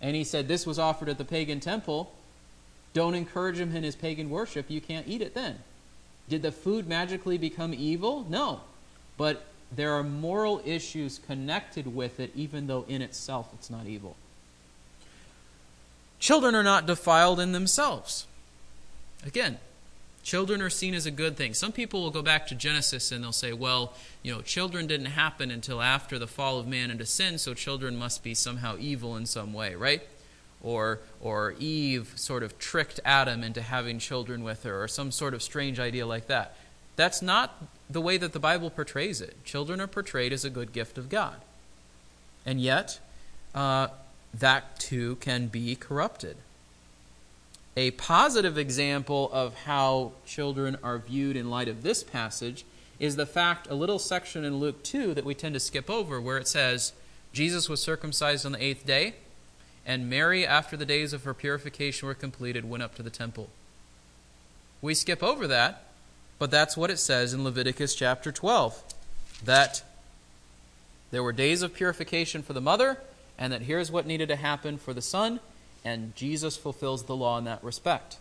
and 0.00 0.16
he 0.16 0.24
said 0.24 0.48
this 0.48 0.66
was 0.66 0.78
offered 0.78 1.08
at 1.08 1.18
the 1.18 1.24
pagan 1.24 1.60
temple, 1.60 2.12
don't 2.92 3.14
encourage 3.14 3.58
him 3.58 3.74
in 3.74 3.82
his 3.82 3.96
pagan 3.96 4.28
worship. 4.28 4.66
You 4.68 4.80
can't 4.80 5.08
eat 5.08 5.22
it 5.22 5.34
then. 5.34 5.58
Did 6.28 6.42
the 6.42 6.52
food 6.52 6.86
magically 6.86 7.38
become 7.38 7.72
evil? 7.72 8.26
No. 8.28 8.60
But 9.16 9.44
there 9.74 9.92
are 9.94 10.02
moral 10.02 10.60
issues 10.64 11.18
connected 11.26 11.94
with 11.94 12.20
it, 12.20 12.30
even 12.34 12.66
though 12.66 12.84
in 12.88 13.00
itself 13.00 13.48
it's 13.54 13.70
not 13.70 13.86
evil. 13.86 14.16
Children 16.18 16.54
are 16.54 16.62
not 16.62 16.86
defiled 16.86 17.40
in 17.40 17.52
themselves. 17.52 18.26
Again, 19.24 19.58
children 20.22 20.60
are 20.62 20.70
seen 20.70 20.94
as 20.94 21.06
a 21.06 21.10
good 21.10 21.36
thing. 21.36 21.54
Some 21.54 21.72
people 21.72 22.02
will 22.02 22.10
go 22.10 22.22
back 22.22 22.46
to 22.48 22.54
Genesis 22.54 23.12
and 23.12 23.22
they'll 23.22 23.32
say, 23.32 23.52
well, 23.52 23.94
you 24.22 24.34
know, 24.34 24.40
children 24.42 24.86
didn't 24.86 25.06
happen 25.06 25.50
until 25.50 25.82
after 25.82 26.18
the 26.18 26.26
fall 26.26 26.58
of 26.58 26.66
man 26.66 26.90
into 26.90 27.06
sin, 27.06 27.38
so 27.38 27.54
children 27.54 27.96
must 27.96 28.22
be 28.22 28.34
somehow 28.34 28.76
evil 28.78 29.16
in 29.16 29.26
some 29.26 29.52
way, 29.52 29.74
right? 29.74 30.02
Or, 30.62 31.00
or 31.20 31.54
Eve 31.58 32.12
sort 32.16 32.42
of 32.42 32.58
tricked 32.58 33.00
Adam 33.04 33.42
into 33.42 33.62
having 33.62 33.98
children 33.98 34.44
with 34.44 34.62
her, 34.62 34.82
or 34.82 34.88
some 34.88 35.10
sort 35.10 35.34
of 35.34 35.42
strange 35.42 35.80
idea 35.80 36.06
like 36.06 36.28
that. 36.28 36.56
That's 36.94 37.20
not 37.22 37.60
the 37.90 38.00
way 38.00 38.16
that 38.16 38.32
the 38.32 38.38
Bible 38.38 38.70
portrays 38.70 39.20
it. 39.20 39.44
Children 39.44 39.80
are 39.80 39.86
portrayed 39.86 40.32
as 40.32 40.44
a 40.44 40.50
good 40.50 40.72
gift 40.72 40.98
of 40.98 41.08
God. 41.08 41.36
And 42.46 42.60
yet, 42.60 43.00
uh, 43.54 43.88
that 44.34 44.78
too 44.78 45.16
can 45.16 45.46
be 45.48 45.74
corrupted. 45.74 46.36
A 47.76 47.92
positive 47.92 48.58
example 48.58 49.30
of 49.32 49.54
how 49.64 50.12
children 50.26 50.76
are 50.82 50.98
viewed 50.98 51.36
in 51.36 51.50
light 51.50 51.68
of 51.68 51.82
this 51.82 52.02
passage 52.02 52.64
is 52.98 53.16
the 53.16 53.26
fact, 53.26 53.66
a 53.68 53.74
little 53.74 53.98
section 53.98 54.44
in 54.44 54.58
Luke 54.58 54.82
2 54.82 55.14
that 55.14 55.24
we 55.24 55.34
tend 55.34 55.54
to 55.54 55.60
skip 55.60 55.90
over, 55.90 56.20
where 56.20 56.38
it 56.38 56.46
says, 56.46 56.92
Jesus 57.32 57.68
was 57.68 57.80
circumcised 57.80 58.44
on 58.44 58.52
the 58.52 58.62
eighth 58.62 58.86
day, 58.86 59.14
and 59.86 60.08
Mary, 60.08 60.46
after 60.46 60.76
the 60.76 60.84
days 60.84 61.12
of 61.12 61.24
her 61.24 61.34
purification 61.34 62.06
were 62.06 62.14
completed, 62.14 62.68
went 62.68 62.82
up 62.82 62.94
to 62.96 63.02
the 63.02 63.10
temple. 63.10 63.48
We 64.80 64.94
skip 64.94 65.22
over 65.22 65.46
that 65.46 65.86
but 66.42 66.50
that's 66.50 66.76
what 66.76 66.90
it 66.90 66.98
says 66.98 67.32
in 67.32 67.44
Leviticus 67.44 67.94
chapter 67.94 68.32
12 68.32 68.82
that 69.44 69.84
there 71.12 71.22
were 71.22 71.30
days 71.30 71.62
of 71.62 71.72
purification 71.72 72.42
for 72.42 72.52
the 72.52 72.60
mother, 72.60 72.98
and 73.38 73.52
that 73.52 73.62
here's 73.62 73.92
what 73.92 74.06
needed 74.06 74.26
to 74.26 74.34
happen 74.34 74.76
for 74.76 74.92
the 74.92 75.00
son, 75.00 75.38
and 75.84 76.14
Jesus 76.14 76.56
fulfills 76.56 77.04
the 77.04 77.16
law 77.16 77.38
in 77.38 77.44
that 77.44 77.62
respect. 77.62 78.18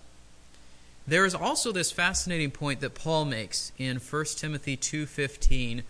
There 1.08 1.26
is 1.26 1.36
also 1.36 1.72
this 1.72 1.92
fascinating 1.92 2.52
point 2.52 2.80
that 2.82 2.96
Paul 2.96 3.26
makes 3.26 3.72
in 3.78 3.98
1 3.98 4.38
Timothy 4.38 4.78
2:15 4.78 5.84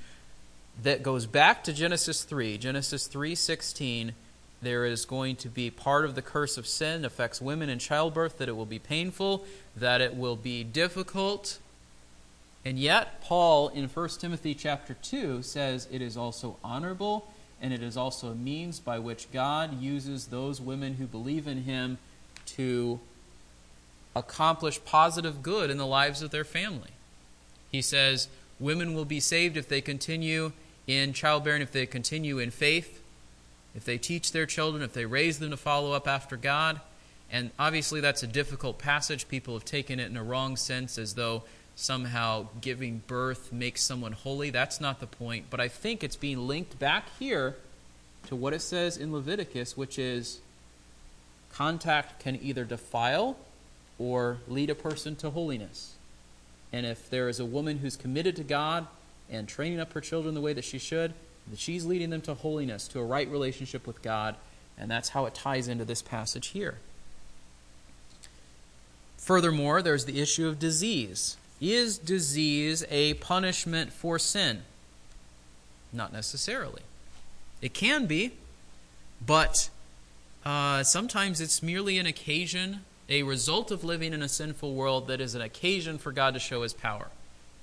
that 0.81 1.03
goes 1.03 1.25
back 1.25 1.63
to 1.65 1.73
Genesis 1.73 2.23
3. 2.23 2.57
Genesis 2.57 3.07
3:16 3.07 4.13
there 4.61 4.85
is 4.85 5.05
going 5.05 5.35
to 5.35 5.49
be 5.49 5.71
part 5.71 6.05
of 6.05 6.13
the 6.13 6.21
curse 6.21 6.55
of 6.57 6.67
sin 6.67 7.03
affects 7.03 7.41
women 7.41 7.67
in 7.67 7.79
childbirth 7.79 8.37
that 8.37 8.47
it 8.47 8.55
will 8.55 8.67
be 8.67 8.77
painful, 8.77 9.43
that 9.75 10.01
it 10.01 10.15
will 10.15 10.35
be 10.35 10.63
difficult, 10.63 11.57
and 12.63 12.77
yet, 12.77 13.21
Paul 13.21 13.69
in 13.69 13.87
1 13.87 14.19
Timothy 14.19 14.53
chapter 14.53 14.93
2 14.93 15.41
says 15.41 15.87
it 15.91 16.01
is 16.01 16.15
also 16.15 16.57
honorable 16.63 17.31
and 17.61 17.73
it 17.73 17.83
is 17.83 17.95
also 17.95 18.29
a 18.29 18.35
means 18.35 18.79
by 18.79 18.99
which 18.99 19.31
God 19.31 19.79
uses 19.81 20.27
those 20.27 20.59
women 20.59 20.95
who 20.95 21.05
believe 21.05 21.47
in 21.47 21.63
him 21.63 21.99
to 22.47 22.99
accomplish 24.15 24.83
positive 24.83 25.41
good 25.43 25.69
in 25.69 25.77
the 25.77 25.85
lives 25.85 26.21
of 26.21 26.31
their 26.31 26.43
family. 26.43 26.89
He 27.71 27.81
says 27.81 28.27
women 28.59 28.93
will 28.93 29.05
be 29.05 29.19
saved 29.19 29.55
if 29.57 29.67
they 29.67 29.79
continue 29.79 30.51
in 30.87 31.13
childbearing, 31.13 31.61
if 31.61 31.71
they 31.71 31.85
continue 31.85 32.39
in 32.39 32.51
faith, 32.51 33.01
if 33.75 33.85
they 33.85 33.97
teach 33.97 34.31
their 34.31 34.45
children, 34.45 34.83
if 34.83 34.93
they 34.93 35.05
raise 35.05 35.39
them 35.39 35.51
to 35.51 35.57
follow 35.57 35.93
up 35.93 36.07
after 36.07 36.35
God. 36.35 36.81
And 37.31 37.51
obviously, 37.57 38.01
that's 38.01 38.23
a 38.23 38.27
difficult 38.27 38.77
passage. 38.77 39.29
People 39.29 39.53
have 39.53 39.63
taken 39.63 39.99
it 39.99 40.09
in 40.09 40.17
a 40.17 40.23
wrong 40.23 40.57
sense 40.57 40.97
as 40.97 41.13
though 41.13 41.43
somehow 41.81 42.45
giving 42.61 43.01
birth 43.07 43.51
makes 43.51 43.81
someone 43.81 44.11
holy. 44.11 44.51
That's 44.51 44.79
not 44.79 44.99
the 44.99 45.07
point. 45.07 45.45
But 45.49 45.59
I 45.59 45.67
think 45.67 46.03
it's 46.03 46.15
being 46.15 46.47
linked 46.47 46.77
back 46.77 47.09
here 47.17 47.55
to 48.27 48.35
what 48.35 48.53
it 48.53 48.61
says 48.61 48.97
in 48.97 49.11
Leviticus, 49.11 49.75
which 49.75 49.97
is 49.97 50.39
contact 51.51 52.19
can 52.19 52.39
either 52.41 52.63
defile 52.63 53.35
or 53.97 54.37
lead 54.47 54.69
a 54.69 54.75
person 54.75 55.15
to 55.17 55.31
holiness. 55.31 55.95
And 56.71 56.85
if 56.85 57.09
there 57.09 57.27
is 57.27 57.39
a 57.39 57.45
woman 57.45 57.79
who's 57.79 57.97
committed 57.97 58.35
to 58.35 58.43
God 58.43 58.85
and 59.29 59.47
training 59.47 59.79
up 59.79 59.93
her 59.93 60.01
children 60.01 60.35
the 60.35 60.41
way 60.41 60.53
that 60.53 60.63
she 60.63 60.77
should, 60.77 61.13
that 61.49 61.59
she's 61.59 61.83
leading 61.83 62.11
them 62.11 62.21
to 62.21 62.35
holiness, 62.35 62.87
to 62.89 62.99
a 62.99 63.03
right 63.03 63.27
relationship 63.27 63.87
with 63.87 64.03
God. 64.03 64.35
And 64.77 64.89
that's 64.89 65.09
how 65.09 65.25
it 65.25 65.33
ties 65.33 65.67
into 65.67 65.83
this 65.83 66.03
passage 66.03 66.49
here. 66.49 66.75
Furthermore, 69.17 69.81
there's 69.81 70.05
the 70.05 70.21
issue 70.21 70.47
of 70.47 70.59
disease. 70.59 71.37
Is 71.61 71.99
disease 71.99 72.83
a 72.89 73.13
punishment 73.15 73.93
for 73.93 74.17
sin? 74.17 74.63
Not 75.93 76.11
necessarily. 76.11 76.81
It 77.61 77.75
can 77.75 78.07
be, 78.07 78.31
but 79.25 79.69
uh, 80.43 80.83
sometimes 80.83 81.39
it's 81.39 81.61
merely 81.61 81.99
an 81.99 82.07
occasion, 82.07 82.79
a 83.07 83.21
result 83.21 83.69
of 83.69 83.83
living 83.83 84.11
in 84.11 84.23
a 84.23 84.29
sinful 84.29 84.73
world 84.73 85.07
that 85.07 85.21
is 85.21 85.35
an 85.35 85.41
occasion 85.41 85.99
for 85.99 86.11
God 86.11 86.33
to 86.33 86.39
show 86.39 86.63
his 86.63 86.73
power. 86.73 87.09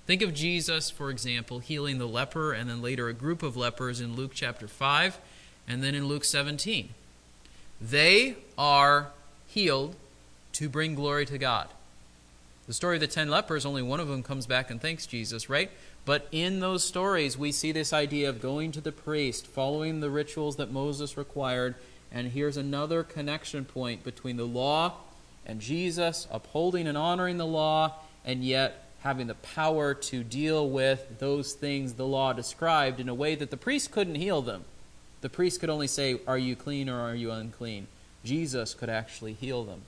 Think 0.06 0.22
of 0.22 0.32
Jesus, 0.32 0.88
for 0.88 1.10
example, 1.10 1.58
healing 1.58 1.98
the 1.98 2.06
leper 2.06 2.52
and 2.52 2.70
then 2.70 2.80
later 2.80 3.08
a 3.08 3.12
group 3.12 3.42
of 3.42 3.56
lepers 3.56 4.00
in 4.00 4.14
Luke 4.14 4.30
chapter 4.32 4.68
5 4.68 5.18
and 5.66 5.82
then 5.82 5.94
in 5.94 6.06
Luke 6.06 6.24
17. 6.24 6.90
They 7.80 8.36
are 8.56 9.08
healed 9.48 9.96
to 10.52 10.68
bring 10.68 10.94
glory 10.94 11.26
to 11.26 11.36
God. 11.36 11.68
The 12.68 12.74
story 12.74 12.98
of 12.98 13.00
the 13.00 13.06
ten 13.06 13.30
lepers, 13.30 13.64
only 13.64 13.80
one 13.80 13.98
of 13.98 14.08
them 14.08 14.22
comes 14.22 14.46
back 14.46 14.70
and 14.70 14.78
thanks 14.78 15.06
Jesus, 15.06 15.48
right? 15.48 15.70
But 16.04 16.28
in 16.30 16.60
those 16.60 16.84
stories, 16.84 17.38
we 17.38 17.50
see 17.50 17.72
this 17.72 17.94
idea 17.94 18.28
of 18.28 18.42
going 18.42 18.72
to 18.72 18.82
the 18.82 18.92
priest, 18.92 19.46
following 19.46 20.00
the 20.00 20.10
rituals 20.10 20.56
that 20.56 20.70
Moses 20.70 21.16
required. 21.16 21.76
And 22.12 22.32
here's 22.32 22.58
another 22.58 23.02
connection 23.02 23.64
point 23.64 24.04
between 24.04 24.36
the 24.36 24.46
law 24.46 24.96
and 25.46 25.62
Jesus, 25.62 26.28
upholding 26.30 26.86
and 26.86 26.98
honoring 26.98 27.38
the 27.38 27.46
law, 27.46 27.94
and 28.22 28.44
yet 28.44 28.84
having 29.00 29.28
the 29.28 29.34
power 29.34 29.94
to 29.94 30.22
deal 30.22 30.68
with 30.68 31.20
those 31.20 31.54
things 31.54 31.94
the 31.94 32.06
law 32.06 32.34
described 32.34 33.00
in 33.00 33.08
a 33.08 33.14
way 33.14 33.34
that 33.34 33.50
the 33.50 33.56
priest 33.56 33.90
couldn't 33.92 34.16
heal 34.16 34.42
them. 34.42 34.64
The 35.22 35.30
priest 35.30 35.60
could 35.60 35.70
only 35.70 35.86
say, 35.86 36.20
Are 36.26 36.36
you 36.36 36.54
clean 36.54 36.90
or 36.90 37.00
are 37.00 37.14
you 37.14 37.30
unclean? 37.30 37.86
Jesus 38.24 38.74
could 38.74 38.90
actually 38.90 39.32
heal 39.32 39.64
them. 39.64 39.80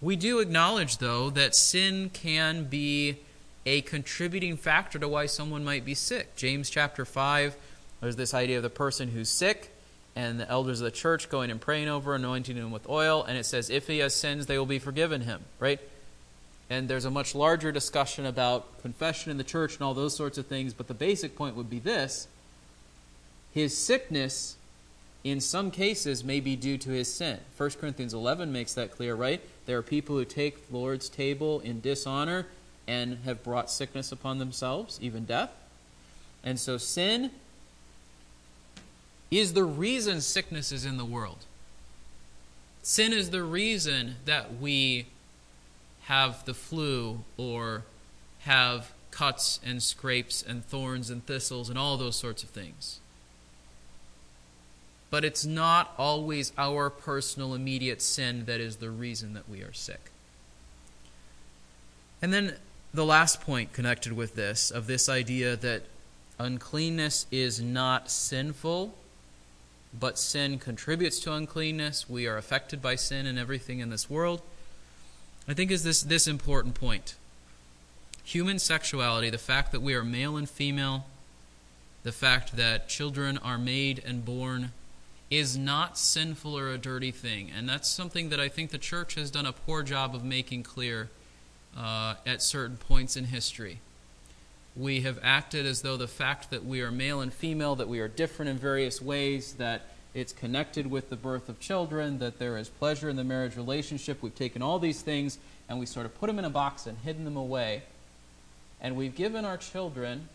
We 0.00 0.16
do 0.16 0.38
acknowledge, 0.38 0.98
though, 0.98 1.30
that 1.30 1.54
sin 1.54 2.10
can 2.10 2.64
be 2.64 3.18
a 3.66 3.82
contributing 3.82 4.56
factor 4.56 4.98
to 4.98 5.08
why 5.08 5.26
someone 5.26 5.64
might 5.64 5.84
be 5.84 5.94
sick. 5.94 6.34
James 6.36 6.70
chapter 6.70 7.04
5, 7.04 7.56
there's 8.00 8.16
this 8.16 8.32
idea 8.32 8.56
of 8.56 8.62
the 8.62 8.70
person 8.70 9.10
who's 9.10 9.28
sick 9.28 9.74
and 10.16 10.40
the 10.40 10.48
elders 10.48 10.80
of 10.80 10.84
the 10.86 10.90
church 10.90 11.28
going 11.28 11.50
and 11.50 11.60
praying 11.60 11.88
over, 11.88 12.14
anointing 12.14 12.56
him 12.56 12.70
with 12.70 12.88
oil, 12.88 13.22
and 13.22 13.36
it 13.36 13.44
says, 13.44 13.68
If 13.68 13.86
he 13.86 13.98
has 13.98 14.14
sins, 14.14 14.46
they 14.46 14.58
will 14.58 14.66
be 14.66 14.78
forgiven 14.78 15.20
him, 15.20 15.42
right? 15.58 15.80
and 16.70 16.86
there's 16.88 17.04
a 17.04 17.10
much 17.10 17.34
larger 17.34 17.72
discussion 17.72 18.24
about 18.24 18.80
confession 18.80 19.30
in 19.32 19.36
the 19.36 19.44
church 19.44 19.74
and 19.74 19.82
all 19.82 19.92
those 19.92 20.16
sorts 20.16 20.38
of 20.38 20.46
things, 20.46 20.72
but 20.72 20.86
the 20.86 20.94
basic 20.94 21.36
point 21.36 21.56
would 21.56 21.68
be 21.68 21.80
this 21.80 22.28
his 23.52 23.76
sickness 23.76 24.54
in 25.22 25.40
some 25.40 25.70
cases 25.70 26.24
may 26.24 26.40
be 26.40 26.56
due 26.56 26.78
to 26.78 26.90
his 26.90 27.12
sin. 27.12 27.38
1 27.56 27.70
Corinthians 27.80 28.14
11 28.14 28.50
makes 28.52 28.74
that 28.74 28.90
clear, 28.90 29.14
right? 29.14 29.40
There 29.66 29.78
are 29.78 29.82
people 29.82 30.16
who 30.16 30.24
take 30.24 30.68
the 30.68 30.76
Lord's 30.76 31.08
table 31.08 31.60
in 31.60 31.80
dishonor 31.80 32.46
and 32.86 33.18
have 33.24 33.44
brought 33.44 33.70
sickness 33.70 34.10
upon 34.12 34.38
themselves, 34.38 34.98
even 35.02 35.24
death. 35.24 35.50
And 36.42 36.58
so 36.58 36.78
sin 36.78 37.30
is 39.30 39.52
the 39.52 39.64
reason 39.64 40.20
sickness 40.20 40.72
is 40.72 40.84
in 40.84 40.96
the 40.96 41.04
world. 41.04 41.44
Sin 42.82 43.12
is 43.12 43.30
the 43.30 43.42
reason 43.42 44.16
that 44.24 44.58
we 44.58 45.06
have 46.04 46.44
the 46.46 46.54
flu 46.54 47.20
or 47.36 47.84
have 48.40 48.92
cuts 49.10 49.60
and 49.64 49.82
scrapes 49.82 50.42
and 50.42 50.64
thorns 50.64 51.10
and 51.10 51.24
thistles 51.26 51.68
and 51.68 51.78
all 51.78 51.96
those 51.96 52.16
sorts 52.16 52.42
of 52.42 52.48
things. 52.48 53.00
But 55.10 55.24
it's 55.24 55.44
not 55.44 55.92
always 55.98 56.52
our 56.56 56.88
personal 56.88 57.54
immediate 57.54 58.00
sin 58.00 58.44
that 58.44 58.60
is 58.60 58.76
the 58.76 58.90
reason 58.90 59.34
that 59.34 59.48
we 59.48 59.62
are 59.62 59.72
sick. 59.72 60.10
And 62.22 62.32
then 62.32 62.56
the 62.94 63.04
last 63.04 63.40
point 63.40 63.72
connected 63.72 64.12
with 64.12 64.34
this 64.34 64.70
of 64.70 64.86
this 64.86 65.08
idea 65.08 65.56
that 65.56 65.82
uncleanness 66.38 67.26
is 67.30 67.60
not 67.60 68.10
sinful, 68.10 68.94
but 69.98 70.18
sin 70.18 70.58
contributes 70.58 71.20
to 71.20 71.32
uncleanness. 71.32 72.08
We 72.08 72.26
are 72.26 72.36
affected 72.36 72.80
by 72.80 72.96
sin 72.96 73.26
and 73.26 73.38
everything 73.38 73.80
in 73.80 73.90
this 73.90 74.08
world. 74.08 74.42
I 75.48 75.54
think 75.54 75.70
is 75.70 75.82
this, 75.82 76.02
this 76.02 76.26
important 76.26 76.74
point. 76.74 77.14
Human 78.24 78.58
sexuality, 78.58 79.30
the 79.30 79.38
fact 79.38 79.72
that 79.72 79.82
we 79.82 79.94
are 79.94 80.04
male 80.04 80.36
and 80.36 80.48
female, 80.48 81.06
the 82.02 82.12
fact 82.12 82.56
that 82.56 82.88
children 82.88 83.38
are 83.38 83.58
made 83.58 84.02
and 84.06 84.24
born, 84.24 84.72
is 85.30 85.56
not 85.56 85.96
sinful 85.96 86.58
or 86.58 86.70
a 86.70 86.78
dirty 86.78 87.12
thing. 87.12 87.50
And 87.56 87.68
that's 87.68 87.88
something 87.88 88.30
that 88.30 88.40
I 88.40 88.48
think 88.48 88.70
the 88.70 88.78
church 88.78 89.14
has 89.14 89.30
done 89.30 89.46
a 89.46 89.52
poor 89.52 89.82
job 89.82 90.14
of 90.14 90.24
making 90.24 90.64
clear 90.64 91.08
uh, 91.76 92.16
at 92.26 92.42
certain 92.42 92.76
points 92.76 93.16
in 93.16 93.26
history. 93.26 93.78
We 94.76 95.02
have 95.02 95.18
acted 95.22 95.66
as 95.66 95.82
though 95.82 95.96
the 95.96 96.08
fact 96.08 96.50
that 96.50 96.64
we 96.64 96.80
are 96.80 96.90
male 96.90 97.20
and 97.20 97.32
female, 97.32 97.76
that 97.76 97.88
we 97.88 98.00
are 98.00 98.08
different 98.08 98.50
in 98.50 98.58
various 98.58 99.00
ways, 99.00 99.54
that 99.54 99.82
it's 100.14 100.32
connected 100.32 100.90
with 100.90 101.10
the 101.10 101.16
birth 101.16 101.48
of 101.48 101.60
children, 101.60 102.18
that 102.18 102.40
there 102.40 102.56
is 102.56 102.68
pleasure 102.68 103.08
in 103.08 103.16
the 103.16 103.24
marriage 103.24 103.56
relationship. 103.56 104.22
We've 104.22 104.34
taken 104.34 104.62
all 104.62 104.80
these 104.80 105.02
things 105.02 105.38
and 105.68 105.78
we 105.78 105.86
sort 105.86 106.06
of 106.06 106.18
put 106.18 106.26
them 106.26 106.40
in 106.40 106.44
a 106.44 106.50
box 106.50 106.86
and 106.86 106.98
hidden 106.98 107.24
them 107.24 107.36
away. 107.36 107.82
And 108.80 108.96
we've 108.96 109.14
given 109.14 109.44
our 109.44 109.56
children 109.56 110.28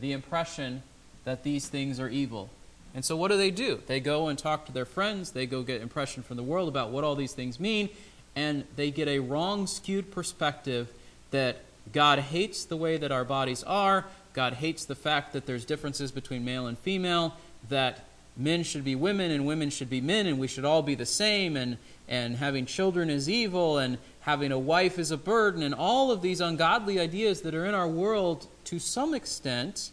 the 0.00 0.10
impression 0.12 0.82
that 1.24 1.44
these 1.44 1.68
things 1.68 2.00
are 2.00 2.08
evil. 2.08 2.50
And 2.94 3.04
so 3.04 3.16
what 3.16 3.30
do 3.30 3.36
they 3.36 3.50
do? 3.50 3.80
They 3.86 4.00
go 4.00 4.28
and 4.28 4.38
talk 4.38 4.66
to 4.66 4.72
their 4.72 4.84
friends, 4.84 5.32
they 5.32 5.46
go 5.46 5.62
get 5.62 5.82
impression 5.82 6.22
from 6.22 6.36
the 6.36 6.42
world 6.42 6.68
about 6.68 6.90
what 6.90 7.04
all 7.04 7.14
these 7.14 7.32
things 7.32 7.60
mean, 7.60 7.90
and 8.34 8.64
they 8.76 8.90
get 8.90 9.08
a 9.08 9.18
wrong 9.18 9.66
skewed 9.66 10.10
perspective 10.10 10.92
that 11.30 11.58
God 11.92 12.18
hates 12.18 12.64
the 12.64 12.76
way 12.76 12.96
that 12.96 13.12
our 13.12 13.24
bodies 13.24 13.62
are, 13.64 14.06
God 14.32 14.54
hates 14.54 14.84
the 14.84 14.94
fact 14.94 15.32
that 15.32 15.46
there's 15.46 15.64
differences 15.64 16.12
between 16.12 16.44
male 16.44 16.66
and 16.66 16.78
female, 16.78 17.36
that 17.68 18.04
men 18.36 18.62
should 18.62 18.84
be 18.84 18.94
women 18.94 19.30
and 19.30 19.44
women 19.44 19.68
should 19.68 19.90
be 19.90 20.00
men 20.00 20.26
and 20.26 20.38
we 20.38 20.46
should 20.46 20.64
all 20.64 20.82
be 20.82 20.94
the 20.94 21.06
same 21.06 21.56
and, 21.56 21.76
and 22.06 22.36
having 22.36 22.64
children 22.64 23.10
is 23.10 23.28
evil 23.28 23.78
and 23.78 23.98
having 24.20 24.52
a 24.52 24.58
wife 24.58 24.98
is 24.98 25.10
a 25.10 25.16
burden 25.16 25.62
and 25.62 25.74
all 25.74 26.12
of 26.12 26.22
these 26.22 26.40
ungodly 26.40 27.00
ideas 27.00 27.42
that 27.42 27.54
are 27.54 27.66
in 27.66 27.74
our 27.74 27.88
world 27.88 28.46
to 28.64 28.78
some 28.78 29.12
extent 29.12 29.90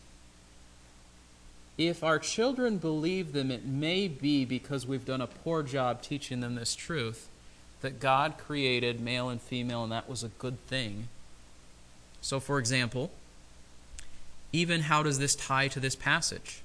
if 1.78 2.04
our 2.04 2.20
children 2.20 2.78
believe 2.78 3.34
them 3.34 3.52
it 3.52 3.66
may 3.66 4.08
be 4.08 4.46
because 4.46 4.88
we've 4.88 5.06
done 5.06 5.22
a 5.22 5.28
poor 5.28 5.64
job 5.64 6.02
teaching 6.02 6.40
them 6.40 6.56
this 6.56 6.76
truth 6.76 7.28
that 7.82 8.00
God 8.00 8.38
created 8.38 9.00
male 9.00 9.30
and 9.30 9.42
female 9.42 9.84
and 9.84 9.92
that 9.92 10.10
was 10.10 10.24
a 10.24 10.30
good 10.30 10.66
thing 10.68 11.08
so 12.22 12.40
for 12.40 12.60
example 12.60 13.12
even 14.54 14.82
how 14.82 15.04
does 15.04 15.20
this 15.20 15.36
tie 15.36 15.68
to 15.68 15.80
this 15.80 15.96
passage 15.96 16.62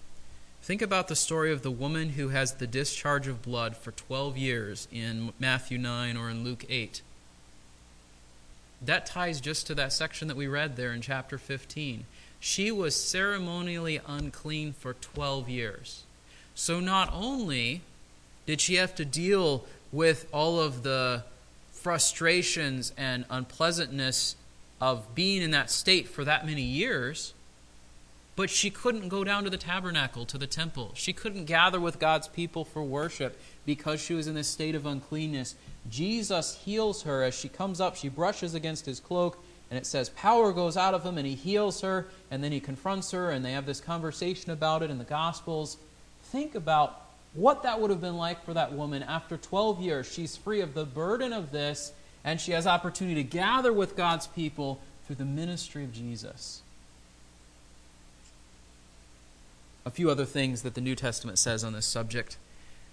Think 0.62 0.83
about 0.83 1.09
the 1.09 1.16
story 1.16 1.53
of 1.53 1.62
the 1.62 1.70
woman 1.70 2.11
who 2.11 2.29
has 2.29 2.55
the 2.55 2.66
discharge 2.66 3.27
of 3.27 3.42
blood 3.42 3.77
for 3.77 3.92
12 3.92 4.37
years 4.37 4.88
in 4.92 5.33
Matthew 5.38 5.79
9 5.79 6.16
or 6.16 6.29
in 6.29 6.44
Luke 6.44 6.64
8. 6.68 7.01
That 8.83 9.07
ties 9.07 9.40
just 9.40 9.66
to 9.66 9.75
that 9.77 9.92
section 9.92 10.29
that 10.29 10.37
we 10.37 10.46
read 10.46 10.77
there 10.77 10.92
in 10.92 11.01
chapter 11.01 11.38
15. 11.38 12.05
She 12.40 12.70
was 12.72 12.96
ceremonially 12.96 14.00
unclean 14.07 14.72
for 14.72 14.94
12 14.94 15.48
years. 15.48 16.05
So 16.55 16.81
not 16.81 17.11
only 17.12 17.83
did 18.46 18.61
she 18.61 18.76
have 18.76 18.94
to 18.96 19.05
deal 19.05 19.64
with 19.92 20.26
all 20.33 20.59
of 20.59 20.83
the 20.83 21.24
frustrations 21.72 22.92
and 22.96 23.24
unpleasantness 23.31 24.37
of 24.81 25.14
being 25.14 25.42
in 25.42 25.50
that 25.50 25.70
state 25.70 26.09
for 26.09 26.24
that 26.24 26.46
many 26.46 26.62
years, 26.62 27.35
but 28.37 28.48
she 28.48 28.70
couldn't 28.70 29.09
go 29.09 29.22
down 29.22 29.44
to 29.44 29.50
the 29.50 29.59
tabernacle, 29.59 30.24
to 30.24 30.38
the 30.38 30.46
temple. 30.46 30.92
She 30.94 31.12
couldn't 31.12 31.44
gather 31.44 31.79
with 31.79 31.98
God's 31.98 32.29
people 32.29 32.64
for 32.64 32.83
worship 32.83 33.38
because 33.66 34.00
she 34.00 34.14
was 34.14 34.26
in 34.26 34.35
this 34.35 34.48
state 34.48 34.74
of 34.74 34.87
uncleanness. 34.87 35.55
Jesus 35.90 36.59
heals 36.64 37.03
her 37.03 37.22
as 37.22 37.35
she 37.35 37.48
comes 37.48 37.81
up. 37.81 37.96
She 37.96 38.09
brushes 38.09 38.55
against 38.55 38.87
his 38.87 39.00
cloak, 39.00 39.42
and 39.70 39.78
it 39.78 39.87
says, 39.87 40.11
Power 40.11 40.52
goes 40.52 40.76
out 40.76 40.94
of 40.94 41.04
him, 41.04 41.16
and 41.16 41.26
he 41.26 41.35
heals 41.35 41.80
her, 41.80 42.09
and 42.30 42.42
then 42.42 42.52
he 42.52 42.61
confronts 42.61 43.12
her, 43.12 43.30
and 43.30 43.44
they 43.44 43.52
have 43.52 43.66
this 43.66 43.80
conversation 43.80 44.50
about 44.50 44.83
it 44.83 44.90
in 44.90 44.98
the 44.98 45.04
Gospels. 45.04 45.76
Think 46.24 46.54
about 46.54 47.02
what 47.35 47.62
that 47.62 47.80
would 47.80 47.90
have 47.90 48.00
been 48.00 48.16
like 48.16 48.44
for 48.44 48.52
that 48.54 48.72
woman 48.72 49.02
after 49.02 49.37
12 49.37 49.80
years. 49.80 50.12
She's 50.12 50.37
free 50.37 50.61
of 50.61 50.74
the 50.74 50.85
burden 50.85 51.33
of 51.33 51.52
this, 51.52 51.92
and 52.24 52.40
she 52.40 52.52
has 52.52 52.66
opportunity 52.66 53.22
to 53.22 53.28
gather 53.28 53.72
with 53.72 53.96
God's 53.96 54.26
people 54.26 54.80
through 55.06 55.16
the 55.16 55.24
ministry 55.24 55.85
of 55.85 55.92
Jesus. 55.92 56.62
a 59.85 59.90
few 59.90 60.11
other 60.11 60.24
things 60.24 60.62
that 60.62 60.74
the 60.74 60.80
New 60.80 60.94
Testament 60.94 61.38
says 61.38 61.64
on 61.64 61.72
this 61.72 61.87
subject. 61.87 62.37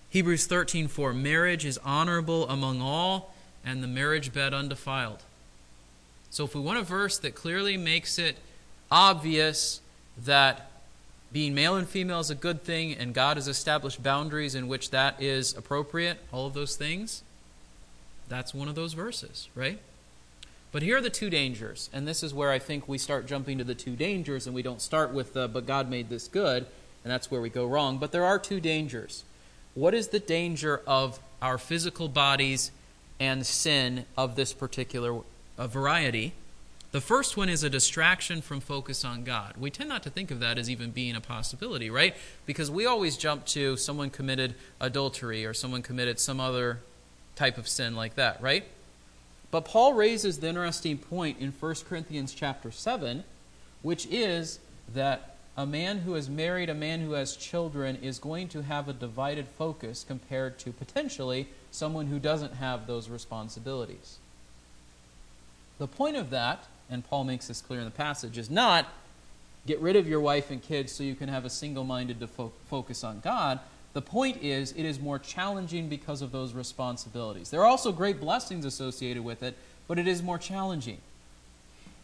Hebrews 0.09 0.47
13:4 0.47 1.13
Marriage 1.13 1.65
is 1.65 1.77
honorable 1.79 2.47
among 2.49 2.81
all 2.81 3.33
and 3.63 3.83
the 3.83 3.87
marriage 3.87 4.33
bed 4.33 4.53
undefiled. 4.53 5.23
So 6.29 6.45
if 6.45 6.53
we 6.53 6.61
want 6.61 6.79
a 6.79 6.83
verse 6.83 7.17
that 7.19 7.35
clearly 7.35 7.77
makes 7.77 8.19
it 8.19 8.37
obvious 8.91 9.81
that 10.25 10.71
being 11.31 11.53
male 11.53 11.75
and 11.75 11.87
female 11.87 12.19
is 12.19 12.29
a 12.29 12.35
good 12.35 12.63
thing 12.63 12.93
and 12.93 13.13
God 13.13 13.37
has 13.37 13.47
established 13.47 14.01
boundaries 14.01 14.55
in 14.55 14.67
which 14.67 14.91
that 14.91 15.21
is 15.21 15.55
appropriate, 15.55 16.19
all 16.31 16.47
of 16.47 16.53
those 16.53 16.75
things, 16.75 17.23
that's 18.29 18.53
one 18.53 18.67
of 18.67 18.75
those 18.75 18.93
verses, 18.93 19.49
right? 19.55 19.79
But 20.71 20.83
here 20.83 20.97
are 20.97 21.01
the 21.01 21.09
two 21.09 21.29
dangers, 21.29 21.89
and 21.93 22.07
this 22.07 22.23
is 22.23 22.33
where 22.33 22.51
I 22.51 22.59
think 22.59 22.87
we 22.87 22.97
start 22.97 23.25
jumping 23.25 23.57
to 23.57 23.63
the 23.63 23.75
two 23.75 23.95
dangers, 23.95 24.45
and 24.45 24.55
we 24.55 24.61
don't 24.61 24.81
start 24.81 25.13
with 25.13 25.33
the, 25.33 25.47
but 25.47 25.65
God 25.65 25.89
made 25.89 26.09
this 26.09 26.27
good, 26.27 26.65
and 27.03 27.11
that's 27.11 27.31
where 27.31 27.41
we 27.41 27.49
go 27.49 27.65
wrong. 27.65 27.97
But 27.97 28.11
there 28.11 28.25
are 28.25 28.37
two 28.37 28.59
dangers. 28.59 29.23
What 29.75 29.93
is 29.93 30.09
the 30.09 30.19
danger 30.19 30.81
of 30.85 31.19
our 31.41 31.57
physical 31.57 32.09
bodies 32.09 32.71
and 33.19 33.45
sin 33.45 34.05
of 34.17 34.35
this 34.35 34.51
particular 34.51 35.21
uh, 35.58 35.67
variety? 35.67 36.34
The 36.91 37.02
first 37.02 37.36
one 37.36 37.50
is 37.50 37.63
a 37.63 37.70
distraction 37.70 38.41
from 38.41 38.62
focus 38.62 39.04
on 39.04 39.24
God. 39.24 39.56
We 39.58 39.70
tend 39.70 39.89
not 39.89 40.04
to 40.04 40.10
think 40.10 40.32
of 40.32 40.39
that 40.39 40.58
as 40.58 40.70
even 40.70 40.91
being 40.91 41.15
a 41.15 41.22
possibility, 41.22 41.89
right? 41.89 42.15
Because 42.46 42.72
we 42.72 42.86
always 42.86 43.17
jump 43.17 43.46
to 43.48 43.76
someone 43.76 44.10
committed 44.10 44.56
adultery 44.80 45.46
or 45.46 45.54
someone 45.54 45.82
committed 45.82 46.20
some 46.20 46.39
other 46.39 46.80
type 47.36 47.58
of 47.58 47.67
sin 47.67 47.96
like 47.96 48.15
that, 48.15 48.41
right? 48.41 48.63
But 49.52 49.65
Paul 49.65 49.93
raises 49.93 50.39
the 50.39 50.48
interesting 50.48 50.98
point 50.98 51.39
in 51.39 51.52
1 51.52 51.76
Corinthians 51.88 52.34
chapter 52.34 52.72
7, 52.72 53.24
which 53.82 54.06
is 54.08 54.60
that 54.93 55.36
a 55.58 55.65
man 55.65 56.00
who 56.00 56.13
has 56.13 56.30
married 56.30 56.70
a 56.70 56.74
man 56.74 57.02
who 57.02 57.13
has 57.13 57.36
children 57.36 57.98
is 58.02 58.20
going 58.20 58.48
to 58.50 58.62
have 58.62 58.88
a 58.88 58.93
divided 58.93 59.48
focus 59.48 60.06
compared 60.08 60.60
to 60.60 60.72
potentially 60.72 61.48
someone 61.72 62.08
who 62.08 62.20
doesn't 62.20 62.56
have 62.56 62.88
those 62.88 63.10
responsibilities. 63.10 64.20
The 65.77 65.87
point 65.87 66.15
of 66.15 66.29
that 66.31 66.65
and 66.89 67.07
Paul 67.07 67.23
makes 67.23 67.47
this 67.47 67.61
clear 67.61 67.79
in 67.79 67.85
the 67.85 67.91
passage, 67.91 68.37
is 68.37 68.49
not 68.49 68.87
get 69.65 69.79
rid 69.79 69.95
of 69.95 70.07
your 70.07 70.21
wife 70.21 70.49
and 70.49 70.61
kids 70.61 70.91
so 70.91 71.03
you 71.03 71.15
can 71.15 71.27
have 71.27 71.43
a 71.43 71.49
single 71.49 71.83
minded 71.83 72.17
fo- 72.29 72.53
focus 72.69 73.03
on 73.03 73.19
God. 73.19 73.59
The 73.93 74.01
point 74.01 74.41
is, 74.41 74.71
it 74.73 74.85
is 74.85 74.99
more 74.99 75.19
challenging 75.19 75.89
because 75.89 76.21
of 76.21 76.31
those 76.31 76.53
responsibilities. 76.53 77.49
There 77.49 77.61
are 77.61 77.67
also 77.67 77.91
great 77.91 78.19
blessings 78.19 78.63
associated 78.63 79.23
with 79.23 79.43
it, 79.43 79.55
but 79.87 79.99
it 79.99 80.07
is 80.07 80.23
more 80.23 80.37
challenging. 80.37 80.99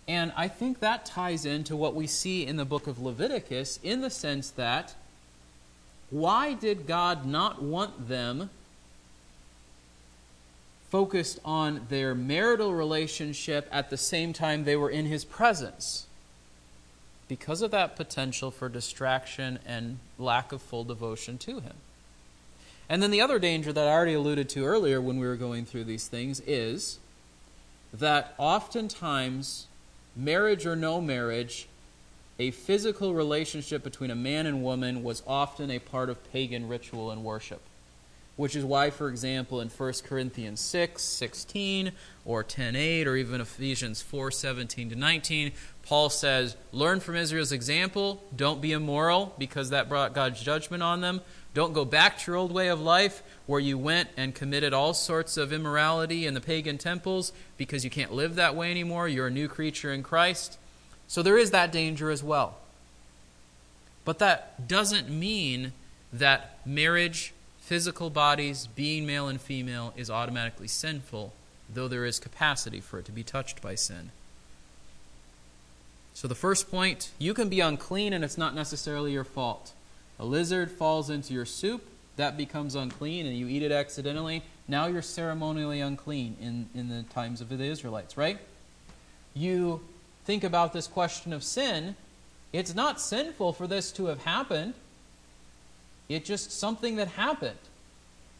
And 0.07 0.33
I 0.35 0.49
think 0.49 0.79
that 0.79 1.05
ties 1.05 1.45
into 1.45 1.77
what 1.77 1.95
we 1.95 2.07
see 2.07 2.45
in 2.45 2.57
the 2.57 2.65
book 2.65 2.87
of 2.87 3.01
Leviticus 3.01 3.79
in 3.83 4.01
the 4.01 4.09
sense 4.09 4.49
that 4.51 4.95
why 6.09 6.53
did 6.53 6.85
God 6.85 7.25
not 7.25 7.61
want 7.61 8.09
them 8.09 8.49
focused 10.93 11.39
on 11.43 11.87
their 11.89 12.13
marital 12.13 12.71
relationship 12.71 13.67
at 13.71 13.89
the 13.89 13.97
same 13.97 14.31
time 14.31 14.63
they 14.63 14.75
were 14.75 14.91
in 14.91 15.07
his 15.07 15.25
presence 15.25 16.05
because 17.27 17.63
of 17.63 17.71
that 17.71 17.95
potential 17.95 18.51
for 18.51 18.69
distraction 18.69 19.57
and 19.65 19.97
lack 20.19 20.51
of 20.51 20.61
full 20.61 20.83
devotion 20.83 21.35
to 21.35 21.61
him. 21.61 21.73
And 22.87 23.01
then 23.01 23.09
the 23.09 23.21
other 23.21 23.39
danger 23.39 23.73
that 23.73 23.87
I 23.87 23.91
already 23.91 24.13
alluded 24.13 24.49
to 24.49 24.65
earlier 24.65 25.01
when 25.01 25.17
we 25.17 25.25
were 25.25 25.35
going 25.35 25.65
through 25.65 25.85
these 25.85 26.07
things 26.07 26.41
is 26.41 26.99
that 27.91 28.35
oftentimes, 28.37 29.65
marriage 30.15 30.67
or 30.67 30.75
no 30.75 31.01
marriage, 31.01 31.67
a 32.37 32.51
physical 32.51 33.15
relationship 33.15 33.83
between 33.83 34.11
a 34.11 34.15
man 34.15 34.45
and 34.45 34.63
woman 34.63 35.01
was 35.01 35.23
often 35.25 35.71
a 35.71 35.79
part 35.79 36.11
of 36.11 36.31
pagan 36.31 36.67
ritual 36.67 37.09
and 37.09 37.23
worship 37.23 37.61
which 38.35 38.55
is 38.55 38.65
why, 38.65 38.89
for 38.89 39.09
example, 39.09 39.61
in 39.61 39.69
1 39.69 39.93
Corinthians 40.05 40.59
6, 40.59 41.01
16, 41.03 41.91
or 42.25 42.43
10, 42.43 42.75
8, 42.75 43.07
or 43.07 43.15
even 43.15 43.41
Ephesians 43.41 44.01
4, 44.01 44.31
17 44.31 44.89
to 44.89 44.95
19, 44.95 45.51
Paul 45.83 46.09
says, 46.09 46.55
Learn 46.71 46.99
from 46.99 47.15
Israel's 47.15 47.51
example. 47.51 48.23
Don't 48.35 48.61
be 48.61 48.71
immoral, 48.71 49.35
because 49.37 49.69
that 49.69 49.89
brought 49.89 50.15
God's 50.15 50.41
judgment 50.41 50.81
on 50.81 51.01
them. 51.01 51.21
Don't 51.53 51.73
go 51.73 51.85
back 51.85 52.17
to 52.17 52.31
your 52.31 52.37
old 52.37 52.51
way 52.51 52.69
of 52.69 52.81
life, 52.81 53.21
where 53.45 53.59
you 53.59 53.77
went 53.77 54.09
and 54.17 54.33
committed 54.33 54.73
all 54.73 54.95
sorts 54.95 55.37
of 55.37 55.53
immorality 55.53 56.25
in 56.25 56.33
the 56.33 56.41
pagan 56.41 56.79
temples, 56.79 57.33
because 57.57 57.83
you 57.83 57.91
can't 57.91 58.13
live 58.13 58.35
that 58.35 58.55
way 58.55 58.71
anymore. 58.71 59.07
You're 59.07 59.27
a 59.27 59.31
new 59.31 59.47
creature 59.47 59.93
in 59.93 60.01
Christ. 60.01 60.57
So 61.07 61.21
there 61.21 61.37
is 61.37 61.51
that 61.51 61.71
danger 61.71 62.09
as 62.09 62.23
well. 62.23 62.57
But 64.05 64.19
that 64.19 64.67
doesn't 64.67 65.09
mean 65.09 65.73
that 66.11 66.59
marriage 66.65 67.32
physical 67.63 68.09
bodies, 68.09 68.67
being 68.75 69.05
male 69.05 69.27
and 69.27 69.39
female, 69.39 69.93
is 69.95 70.09
automatically 70.09 70.67
sinful, 70.67 71.33
though 71.73 71.87
there 71.87 72.05
is 72.05 72.19
capacity 72.19 72.81
for 72.81 72.99
it 72.99 73.05
to 73.05 73.11
be 73.11 73.23
touched 73.23 73.61
by 73.61 73.73
sin. 73.73 74.11
So, 76.13 76.27
the 76.27 76.35
first 76.35 76.69
point 76.69 77.09
you 77.17 77.33
can 77.33 77.49
be 77.49 77.61
unclean 77.61 78.13
and 78.13 78.23
it's 78.23 78.37
not 78.37 78.53
necessarily 78.53 79.13
your 79.13 79.23
fault. 79.23 79.71
A 80.19 80.25
lizard 80.25 80.69
falls 80.69 81.09
into 81.09 81.33
your 81.33 81.45
soup, 81.45 81.83
that 82.15 82.37
becomes 82.37 82.75
unclean, 82.75 83.25
and 83.25 83.35
you 83.35 83.47
eat 83.47 83.63
it 83.63 83.71
accidentally. 83.71 84.43
Now 84.67 84.85
you're 84.85 85.01
ceremonially 85.01 85.79
unclean 85.79 86.37
in, 86.39 86.67
in 86.75 86.89
the 86.89 87.03
times 87.13 87.41
of 87.41 87.49
the 87.49 87.63
Israelites, 87.63 88.17
right? 88.17 88.37
You 89.33 89.81
think 90.25 90.43
about 90.43 90.73
this 90.73 90.85
question 90.85 91.33
of 91.33 91.43
sin. 91.43 91.95
It's 92.51 92.75
not 92.75 93.01
sinful 93.01 93.53
for 93.53 93.65
this 93.65 93.91
to 93.93 94.05
have 94.05 94.23
happened. 94.23 94.75
It's 96.15 96.27
just 96.27 96.51
something 96.51 96.95
that 96.97 97.09
happened. 97.09 97.57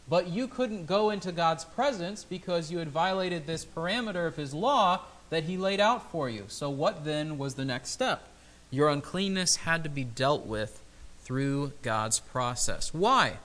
But 0.08 0.28
you 0.28 0.46
couldn't 0.48 0.86
go 0.86 1.10
into 1.10 1.32
God's 1.32 1.64
presence 1.64 2.24
because 2.24 2.70
you 2.70 2.78
had 2.78 2.88
violated 2.88 3.46
this 3.46 3.64
parameter 3.64 4.26
of 4.26 4.36
His 4.36 4.52
law 4.52 5.00
that 5.30 5.44
He 5.44 5.56
laid 5.56 5.80
out 5.80 6.10
for 6.10 6.28
you. 6.28 6.44
So, 6.48 6.68
what 6.68 7.04
then 7.04 7.38
was 7.38 7.54
the 7.54 7.64
next 7.64 7.90
step? 7.90 8.28
Your 8.70 8.88
uncleanness 8.88 9.56
had 9.56 9.82
to 9.84 9.88
be 9.88 10.04
dealt 10.04 10.46
with 10.46 10.82
through 11.22 11.72
God's 11.82 12.20
process. 12.20 12.92
Why? 12.92 13.38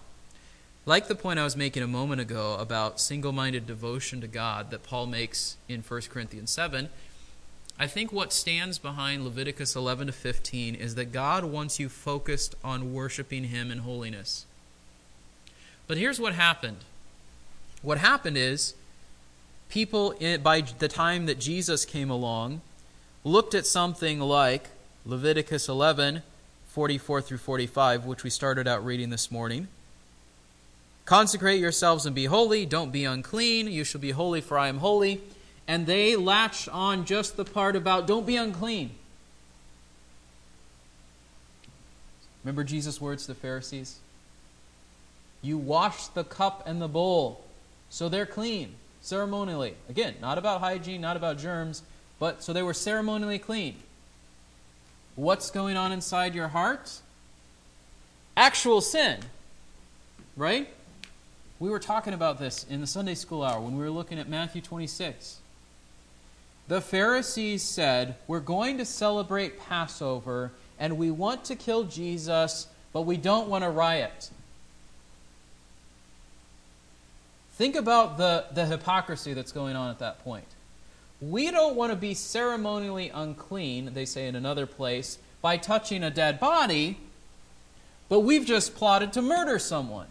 Like 0.86 1.08
the 1.08 1.15
point 1.15 1.39
I 1.39 1.44
was 1.44 1.56
making 1.56 1.84
a 1.84 1.88
moment 1.88 2.20
ago 2.20 2.56
about 2.60 3.00
single 3.00 3.32
minded 3.32 3.68
devotion 3.68 4.22
to 4.22 4.28
God 4.28 4.72
that 4.72 4.84
Paul 4.84 5.06
makes 5.06 5.56
in 5.68 5.82
1 5.82 6.02
Corinthians 6.10 6.52
7, 6.52 6.89
I 7.82 7.88
think 7.88 8.12
what 8.12 8.34
stands 8.34 8.78
behind 8.78 9.24
Leviticus 9.24 9.74
11 9.74 10.08
to 10.08 10.13
15 10.13 10.76
is 10.76 10.96
that 10.96 11.13
God 11.13 11.46
wants 11.46 11.80
you 11.80 11.88
focused 11.88 12.56
on 12.62 12.94
worshiping 12.94 13.46
Him 13.46 13.72
in 13.72 13.80
holiness. 13.80 14.46
But 15.88 15.98
here's 15.98 16.20
what 16.20 16.34
happened 16.34 16.78
what 17.82 17.98
happened 17.98 18.36
is 18.36 18.74
people, 19.70 20.13
by 20.44 20.60
the 20.60 20.89
time 20.89 21.26
that 21.28 21.39
Jesus 21.39 21.86
came 21.86 22.10
along, 22.10 22.60
looked 23.24 23.56
at 23.56 23.65
something 23.65 24.20
like 24.20 24.68
Leviticus 25.06 25.70
11 25.70 26.22
44 26.68 27.22
through 27.22 27.38
45, 27.38 28.06
which 28.06 28.24
we 28.24 28.30
started 28.30 28.68
out 28.68 28.86
reading 28.86 29.10
this 29.10 29.32
morning. 29.32 29.70
Consecrate 31.06 31.60
yourselves 31.60 32.06
and 32.06 32.13
be 32.13 32.26
holy. 32.26 32.65
Don't 32.65 32.92
be 32.92 33.06
unclean. 33.06 33.68
You 33.68 33.84
shall 33.84 34.02
be 34.02 34.12
holy, 34.12 34.42
for 34.42 34.60
I 34.60 34.68
am 34.68 34.78
holy 34.78 35.22
and 35.70 35.86
they 35.86 36.16
latch 36.16 36.68
on 36.68 37.06
just 37.06 37.38
the 37.38 37.46
part 37.46 37.76
about 37.76 38.08
don't 38.08 38.26
be 38.26 38.36
unclean. 38.36 38.90
Remember 42.44 42.64
Jesus' 42.64 43.00
words 43.00 43.28
to 43.28 43.34
the 43.34 43.40
Pharisees? 43.40 44.00
You 45.44 45.60
wash 45.60 46.08
the 46.08 46.24
cup 46.24 46.64
and 46.66 46.82
the 46.82 46.88
bowl, 46.88 47.46
so 47.92 48.10
they're 48.10 48.26
clean 48.26 48.74
ceremonially. 49.02 49.76
Again, 49.88 50.16
not 50.20 50.40
about 50.40 50.60
hygiene, 50.60 51.02
not 51.02 51.16
about 51.16 51.38
germs, 51.38 51.84
but 52.18 52.42
so 52.42 52.52
they 52.52 52.64
were 52.64 52.74
ceremonially 52.74 53.38
clean. 53.38 53.76
What's 55.16 55.52
going 55.52 55.78
on 55.78 55.92
inside 55.92 56.34
your 56.34 56.48
heart? 56.48 57.00
Actual 58.36 58.82
sin. 58.82 59.20
Right? 60.36 60.68
We 61.60 61.70
were 61.70 61.80
talking 61.80 62.16
about 62.16 62.40
this 62.40 62.66
in 62.68 62.82
the 62.82 62.88
Sunday 62.88 63.14
school 63.14 63.44
hour 63.44 63.62
when 63.62 63.78
we 63.78 63.84
were 63.84 63.92
looking 63.92 64.18
at 64.18 64.28
Matthew 64.28 64.64
26 64.64 65.42
the 66.70 66.80
Pharisees 66.80 67.64
said, 67.64 68.16
We're 68.28 68.40
going 68.40 68.78
to 68.78 68.86
celebrate 68.86 69.60
Passover 69.60 70.52
and 70.78 70.98
we 70.98 71.12
want 71.12 71.44
to 71.46 71.56
kill 71.56 71.84
Jesus, 71.84 72.68
but 72.94 73.02
we 73.02 73.18
don't 73.18 73.50
want 73.50 73.64
to 73.64 73.70
riot. 73.70 74.30
Think 77.54 77.76
about 77.76 78.18
the, 78.18 78.46
the 78.54 78.66
hypocrisy 78.68 79.34
that's 79.34 79.52
going 79.52 79.76
on 79.76 79.90
at 79.90 80.00
that 80.00 80.24
point. 80.24 80.46
We 81.20 81.52
don't 81.52 81.76
want 81.76 81.92
to 81.92 81.98
be 81.98 82.14
ceremonially 82.14 83.10
unclean, 83.10 83.94
they 83.94 84.06
say 84.06 84.28
in 84.28 84.36
another 84.36 84.66
place, 84.66 85.18
by 85.42 85.58
touching 85.58 86.04
a 86.04 86.12
dead 86.12 86.40
body, 86.40 87.00
but 88.08 88.22
we've 88.22 88.46
just 88.46 88.76
plotted 88.76 89.12
to 89.14 89.22
murder 89.22 89.60
someone. 89.60 90.08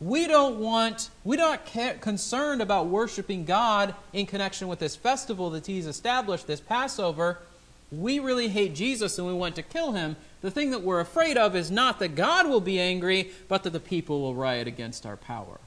We 0.00 0.28
don't 0.28 0.60
want, 0.60 1.10
we're 1.24 1.36
not 1.36 1.66
concerned 2.00 2.62
about 2.62 2.86
worshiping 2.86 3.44
God 3.44 3.94
in 4.12 4.26
connection 4.26 4.68
with 4.68 4.78
this 4.78 4.94
festival 4.94 5.50
that 5.50 5.66
He's 5.66 5.86
established, 5.86 6.46
this 6.46 6.60
Passover. 6.60 7.38
We 7.90 8.20
really 8.20 8.48
hate 8.48 8.74
Jesus 8.74 9.18
and 9.18 9.26
we 9.26 9.32
want 9.32 9.56
to 9.56 9.62
kill 9.62 9.92
Him. 9.92 10.16
The 10.40 10.52
thing 10.52 10.70
that 10.70 10.82
we're 10.82 11.00
afraid 11.00 11.36
of 11.36 11.56
is 11.56 11.70
not 11.70 11.98
that 11.98 12.14
God 12.14 12.46
will 12.46 12.60
be 12.60 12.78
angry, 12.78 13.32
but 13.48 13.64
that 13.64 13.70
the 13.70 13.80
people 13.80 14.20
will 14.20 14.36
riot 14.36 14.68
against 14.68 15.04
our 15.04 15.16
power. 15.16 15.58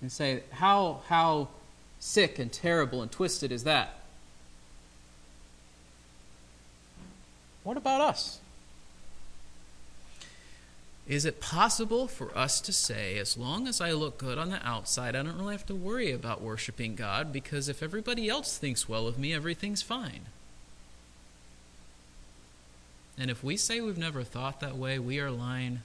And 0.00 0.10
say, 0.10 0.44
how, 0.50 1.02
how 1.08 1.48
sick 1.98 2.38
and 2.38 2.50
terrible 2.50 3.02
and 3.02 3.10
twisted 3.10 3.52
is 3.52 3.64
that? 3.64 3.98
What 7.64 7.76
about 7.76 8.00
us? 8.00 8.40
Is 11.06 11.26
it 11.26 11.40
possible 11.40 12.08
for 12.08 12.36
us 12.36 12.60
to 12.62 12.72
say, 12.72 13.18
as 13.18 13.36
long 13.36 13.68
as 13.68 13.80
I 13.80 13.92
look 13.92 14.16
good 14.16 14.38
on 14.38 14.50
the 14.50 14.66
outside, 14.66 15.14
I 15.14 15.22
don't 15.22 15.36
really 15.36 15.52
have 15.52 15.66
to 15.66 15.74
worry 15.74 16.10
about 16.10 16.40
worshiping 16.40 16.94
God 16.94 17.30
because 17.30 17.68
if 17.68 17.82
everybody 17.82 18.28
else 18.28 18.56
thinks 18.56 18.88
well 18.88 19.06
of 19.06 19.18
me, 19.18 19.34
everything's 19.34 19.82
fine? 19.82 20.22
And 23.18 23.30
if 23.30 23.44
we 23.44 23.56
say 23.58 23.80
we've 23.80 23.98
never 23.98 24.22
thought 24.22 24.60
that 24.60 24.76
way, 24.76 24.98
we 24.98 25.20
are 25.20 25.30
lying. 25.30 25.82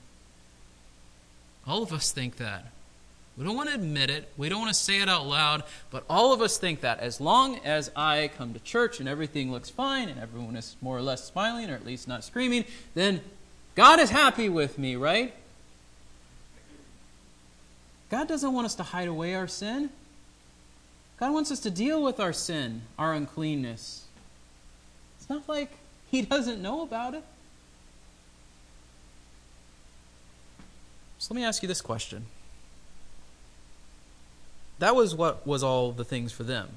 All 1.67 1.83
of 1.83 1.91
us 1.91 2.11
think 2.11 2.37
that. 2.37 2.71
We 3.37 3.45
don't 3.45 3.55
want 3.55 3.69
to 3.69 3.75
admit 3.75 4.09
it. 4.09 4.29
We 4.35 4.49
don't 4.49 4.59
want 4.59 4.73
to 4.73 4.79
say 4.79 5.01
it 5.01 5.07
out 5.07 5.27
loud. 5.27 5.63
But 5.91 6.03
all 6.09 6.33
of 6.33 6.41
us 6.41 6.57
think 6.57 6.81
that 6.81 6.99
as 6.99 7.21
long 7.21 7.59
as 7.59 7.91
I 7.95 8.31
come 8.37 8.53
to 8.53 8.59
church 8.59 8.99
and 8.99 9.07
everything 9.07 9.51
looks 9.51 9.69
fine 9.69 10.09
and 10.09 10.19
everyone 10.19 10.55
is 10.55 10.75
more 10.81 10.97
or 10.97 11.01
less 11.01 11.25
smiling 11.25 11.69
or 11.69 11.75
at 11.75 11.85
least 11.85 12.07
not 12.07 12.23
screaming, 12.23 12.65
then 12.95 13.21
God 13.75 13.99
is 13.99 14.09
happy 14.09 14.49
with 14.49 14.77
me, 14.77 14.95
right? 14.95 15.33
God 18.09 18.27
doesn't 18.27 18.51
want 18.51 18.65
us 18.65 18.75
to 18.75 18.83
hide 18.83 19.07
away 19.07 19.35
our 19.35 19.47
sin. 19.47 19.89
God 21.19 21.33
wants 21.33 21.51
us 21.51 21.59
to 21.61 21.69
deal 21.69 22.01
with 22.01 22.19
our 22.19 22.33
sin, 22.33 22.81
our 22.97 23.13
uncleanness. 23.13 24.05
It's 25.17 25.29
not 25.29 25.47
like 25.47 25.71
He 26.11 26.23
doesn't 26.23 26.61
know 26.61 26.81
about 26.81 27.13
it. 27.13 27.23
So 31.19 31.33
let 31.33 31.39
me 31.39 31.45
ask 31.45 31.61
you 31.61 31.67
this 31.67 31.81
question. 31.81 32.25
That 34.79 34.95
was 34.95 35.13
what 35.13 35.45
was 35.45 35.61
all 35.61 35.91
the 35.91 36.05
things 36.05 36.31
for 36.31 36.43
them. 36.43 36.69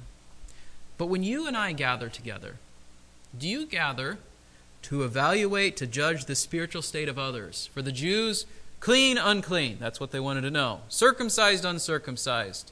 But 0.97 1.05
when 1.07 1.23
you 1.23 1.47
and 1.47 1.57
I 1.57 1.71
gather 1.71 2.09
together, 2.09 2.57
do 3.35 3.47
you 3.47 3.65
gather 3.65 4.19
to 4.83 5.03
evaluate, 5.03 5.75
to 5.77 5.87
judge 5.87 6.25
the 6.25 6.35
spiritual 6.35 6.81
state 6.81 7.09
of 7.09 7.17
others? 7.17 7.69
For 7.73 7.81
the 7.81 7.91
Jews, 7.91 8.45
clean, 8.79 9.17
unclean. 9.17 9.77
That's 9.79 9.99
what 9.99 10.11
they 10.11 10.19
wanted 10.19 10.41
to 10.41 10.51
know. 10.51 10.81
Circumcised, 10.89 11.65
uncircumcised. 11.65 12.71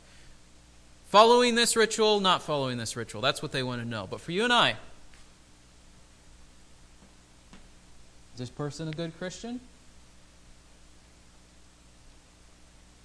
Following 1.07 1.55
this 1.55 1.75
ritual, 1.75 2.19
not 2.19 2.41
following 2.41 2.77
this 2.77 2.95
ritual. 2.95 3.21
That's 3.21 3.41
what 3.41 3.51
they 3.51 3.63
want 3.63 3.81
to 3.81 3.87
know. 3.87 4.07
But 4.09 4.21
for 4.21 4.31
you 4.31 4.43
and 4.43 4.53
I, 4.53 4.71
is 8.33 8.37
this 8.37 8.49
person 8.49 8.87
a 8.87 8.91
good 8.91 9.17
Christian? 9.17 9.59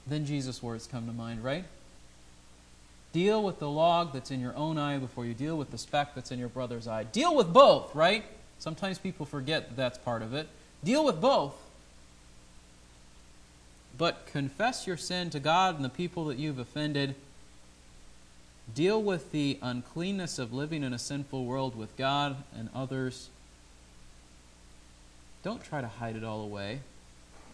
Then 0.07 0.25
Jesus' 0.25 0.63
words 0.63 0.87
come 0.87 1.07
to 1.07 1.13
mind, 1.13 1.43
right? 1.43 1.65
Deal 3.13 3.43
with 3.43 3.59
the 3.59 3.69
log 3.69 4.13
that's 4.13 4.31
in 4.31 4.41
your 4.41 4.55
own 4.55 4.79
eye 4.79 4.99
before 4.99 5.27
you 5.27 5.35
deal 5.35 5.57
with 5.57 5.71
the 5.71 5.79
speck 5.79 6.15
that's 6.15 6.31
in 6.31 6.39
your 6.39 6.49
brother's 6.49 6.87
eye. 6.87 7.05
Deal 7.05 7.35
with 7.35 7.53
both, 7.53 7.95
right? 7.95 8.25
Sometimes 8.59 8.99
people 8.99 9.27
forget 9.27 9.69
that 9.69 9.77
that's 9.77 9.99
part 9.99 10.23
of 10.23 10.35
it. 10.35 10.49
Deal 10.83 11.05
with 11.05 11.21
both. 11.21 11.55
But 13.99 14.27
confess 14.27 14.87
your 14.87 14.97
sin 14.97 15.31
to 15.31 15.41
God 15.41 15.77
and 15.77 15.85
the 15.85 15.91
people 15.91 16.27
that 16.27 16.39
you've 16.39 16.59
offended. 16.59 17.15
Deal 18.75 19.03
with 19.03 19.33
the 19.33 19.59
uncleanness 19.63 20.39
of 20.39 20.53
living 20.53 20.83
in 20.83 20.93
a 20.93 20.99
sinful 20.99 21.45
world 21.45 21.77
with 21.77 21.97
God 21.97 22.37
and 22.57 22.69
others. 22.75 23.29
Don't 25.43 25.63
try 25.63 25.81
to 25.81 25.89
hide 25.89 26.17
it 26.17 26.25
all 26.25 26.41
away 26.43 26.81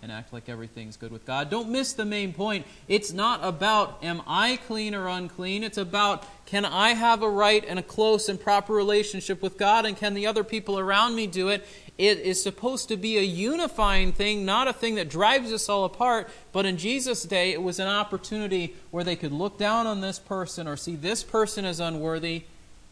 and 0.02 0.10
act 0.10 0.32
like 0.32 0.48
everything's 0.48 0.96
good 0.96 1.12
with 1.12 1.24
God. 1.24 1.48
Don't 1.48 1.70
miss 1.70 1.92
the 1.92 2.04
main 2.04 2.32
point. 2.32 2.66
It's 2.88 3.12
not 3.12 3.38
about 3.42 4.02
am 4.02 4.20
I 4.26 4.58
clean 4.66 4.96
or 4.96 5.06
unclean. 5.06 5.62
It's 5.62 5.78
about 5.78 6.26
can 6.44 6.64
I 6.64 6.90
have 6.90 7.22
a 7.22 7.30
right 7.30 7.64
and 7.66 7.78
a 7.78 7.82
close 7.82 8.28
and 8.28 8.38
proper 8.38 8.74
relationship 8.74 9.40
with 9.40 9.56
God 9.56 9.86
and 9.86 9.96
can 9.96 10.14
the 10.14 10.26
other 10.26 10.42
people 10.42 10.78
around 10.78 11.14
me 11.14 11.28
do 11.28 11.48
it? 11.48 11.64
It 11.98 12.18
is 12.18 12.42
supposed 12.42 12.88
to 12.88 12.96
be 12.96 13.16
a 13.16 13.22
unifying 13.22 14.12
thing, 14.12 14.44
not 14.44 14.66
a 14.66 14.72
thing 14.72 14.96
that 14.96 15.08
drives 15.08 15.52
us 15.52 15.68
all 15.68 15.84
apart. 15.84 16.28
But 16.50 16.66
in 16.66 16.78
Jesus' 16.78 17.22
day, 17.22 17.52
it 17.52 17.62
was 17.62 17.78
an 17.78 17.86
opportunity 17.86 18.74
where 18.90 19.04
they 19.04 19.14
could 19.14 19.32
look 19.32 19.56
down 19.56 19.86
on 19.86 20.00
this 20.00 20.18
person 20.18 20.66
or 20.66 20.76
see 20.76 20.96
this 20.96 21.22
person 21.22 21.64
as 21.64 21.78
unworthy, 21.78 22.42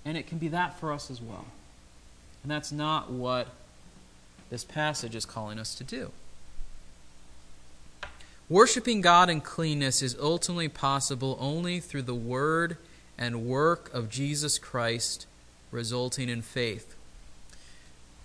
and 0.04 0.16
it 0.16 0.26
can 0.26 0.38
be 0.38 0.48
that 0.48 0.78
for 0.78 0.92
us 0.92 1.10
as 1.10 1.20
well. 1.20 1.46
And 2.42 2.52
that's 2.52 2.70
not 2.70 3.10
what 3.10 3.48
this 4.48 4.64
passage 4.64 5.16
is 5.16 5.24
calling 5.24 5.58
us 5.58 5.74
to 5.76 5.84
do. 5.84 6.12
Worshipping 8.50 9.00
God 9.00 9.30
in 9.30 9.42
cleanness 9.42 10.02
is 10.02 10.16
ultimately 10.20 10.68
possible 10.68 11.38
only 11.40 11.78
through 11.78 12.02
the 12.02 12.16
word 12.16 12.76
and 13.16 13.46
work 13.46 13.94
of 13.94 14.10
Jesus 14.10 14.58
Christ, 14.58 15.26
resulting 15.70 16.28
in 16.28 16.42
faith. 16.42 16.96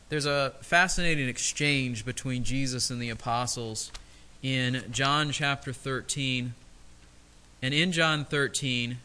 There's 0.10 0.26
a 0.26 0.54
fascinating 0.62 1.30
exchange 1.30 2.06
between 2.06 2.44
Jesus 2.44 2.90
and 2.90 3.00
the 3.00 3.12
apostles 3.12 3.92
in 4.42 4.86
John 4.90 5.30
chapter 5.30 5.72
13. 5.72 6.56
And 7.62 7.74
in 7.76 7.92
John 7.92 8.26
13, 8.26 8.98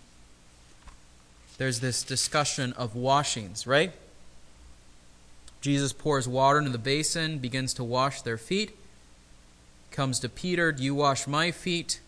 there's 1.59 1.80
this 1.80 2.02
discussion 2.02 2.72
of 2.72 2.94
washings, 2.96 3.66
right? 3.66 3.92
Jesus 5.61 5.92
pours 5.92 6.26
water 6.26 6.59
into 6.59 6.70
the 6.70 6.78
basin, 6.78 7.40
begins 7.40 7.74
to 7.74 7.85
wash 7.85 8.22
their 8.22 8.38
feet 8.38 8.74
comes 9.90 10.20
to 10.20 10.29
Peter, 10.29 10.72
Do 10.72 10.83
you 10.83 10.94
wash 10.94 11.26
my 11.26 11.50
feet? 11.50 12.00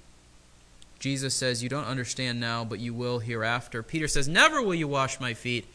Jesus 0.98 1.34
says, 1.34 1.62
You 1.62 1.68
don't 1.68 1.84
understand 1.84 2.40
now, 2.40 2.64
but 2.64 2.78
you 2.78 2.94
will 2.94 3.18
hereafter. 3.18 3.82
Peter 3.82 4.06
says, 4.06 4.28
Never 4.28 4.62
will 4.62 4.74
you 4.74 4.88
wash 4.88 5.18
my 5.18 5.34
feet. 5.34 5.66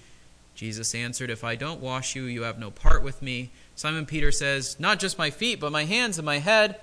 Jesus 0.55 0.95
answered, 0.95 1.29
If 1.29 1.43
I 1.43 1.55
don't 1.55 1.81
wash 1.81 2.15
you, 2.15 2.23
you 2.23 2.43
have 2.43 2.57
no 2.57 2.71
part 2.71 3.03
with 3.03 3.21
me. 3.21 3.51
Simon 3.75 4.05
Peter 4.05 4.31
says, 4.31 4.79
Not 4.79 4.99
just 4.99 5.17
my 5.17 5.29
feet, 5.29 5.59
but 5.59 5.71
my 5.71 5.85
hands 5.85 6.17
and 6.17 6.25
my 6.25 6.39
head. 6.39 6.79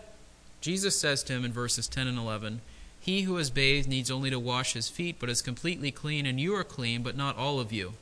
Jesus 0.60 0.98
says 0.98 1.22
to 1.24 1.32
him 1.32 1.44
in 1.44 1.52
verses 1.52 1.88
10 1.88 2.06
and 2.06 2.18
11, 2.18 2.60
He 3.00 3.22
who 3.22 3.36
is 3.38 3.50
bathed 3.50 3.88
needs 3.88 4.10
only 4.10 4.30
to 4.30 4.38
wash 4.38 4.74
his 4.74 4.88
feet, 4.88 5.16
but 5.18 5.28
is 5.28 5.42
completely 5.42 5.90
clean, 5.90 6.24
and 6.24 6.38
you 6.38 6.54
are 6.54 6.64
clean, 6.64 7.02
but 7.02 7.16
not 7.16 7.36
all 7.36 7.58
of 7.60 7.72
you. 7.72 7.94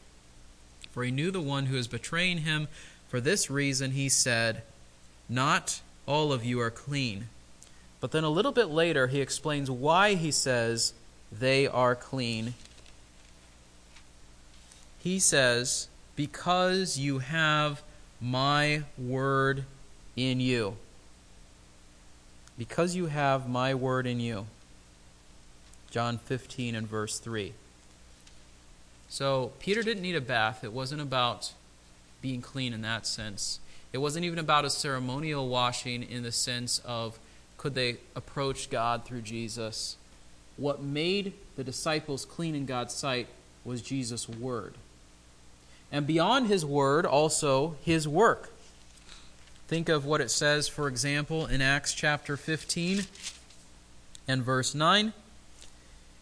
For 0.91 1.05
he 1.05 1.11
knew 1.11 1.31
the 1.31 1.41
one 1.41 1.67
who 1.67 1.77
is 1.77 1.89
betraying 1.89 2.39
him. 2.39 2.69
For 3.09 3.21
this 3.21 3.49
reason 3.49 3.93
he 3.93 4.09
said, 4.09 4.63
Not 5.29 5.81
all 6.07 6.33
of 6.33 6.45
you 6.45 6.61
are 6.61 6.71
clean. 6.71 7.29
But 8.01 8.11
then 8.11 8.25
a 8.25 8.31
little 8.31 8.53
bit 8.53 8.69
later, 8.69 9.07
he 9.07 9.21
explains 9.21 9.71
why 9.71 10.15
he 10.15 10.31
says 10.31 10.93
they 11.31 11.67
are 11.67 11.95
clean. 11.95 12.55
He 14.99 15.19
says, 15.19 15.89
Because 16.17 16.99
you 16.99 17.21
have 17.21 17.83
my 18.21 18.83
word 18.99 19.65
in 20.17 20.41
you. 20.41 20.77
Because 22.59 22.95
you 22.95 23.07
have 23.07 23.49
my 23.49 23.75
word 23.75 24.07
in 24.07 24.21
you. 24.21 24.47
John 25.91 26.19
15 26.19 26.75
and 26.75 26.87
verse 26.87 27.19
3. 27.19 27.53
So, 29.09 29.53
Peter 29.59 29.83
didn't 29.83 30.03
need 30.03 30.17
a 30.17 30.21
bath. 30.23 30.65
It 30.65 30.73
wasn't 30.73 31.03
about 31.03 31.53
being 32.23 32.41
clean 32.41 32.73
in 32.73 32.83
that 32.83 33.07
sense. 33.07 33.61
It 33.93 33.99
wasn't 33.99 34.25
even 34.25 34.39
about 34.39 34.65
a 34.65 34.71
ceremonial 34.71 35.49
washing 35.49 36.03
in 36.03 36.23
the 36.23 36.33
sense 36.33 36.81
of 36.85 37.19
could 37.59 37.75
they 37.75 37.99
approach 38.17 38.71
God 38.71 39.05
through 39.05 39.23
Jesus. 39.23 39.97
What 40.57 40.83
made 40.83 41.35
the 41.57 41.65
disciples 41.65 42.25
clean 42.25 42.55
in 42.55 42.67
God's 42.67 42.95
sight 42.95 43.29
was 43.65 43.83
Jesus' 43.83 44.29
word. 44.29 44.75
And 45.93 46.07
beyond 46.07 46.49
his 46.49 46.65
word, 46.65 47.05
also 47.05 47.77
his 47.85 48.09
work. 48.09 48.51
Think 49.69 49.89
of 49.89 50.05
what 50.05 50.21
it 50.21 50.31
says, 50.31 50.69
for 50.69 50.89
example, 50.89 51.47
in 51.47 51.61
Acts 51.61 51.95
chapter 51.95 52.37
15 52.37 53.03
and 54.27 54.43
verse 54.43 54.75
9. 54.75 55.13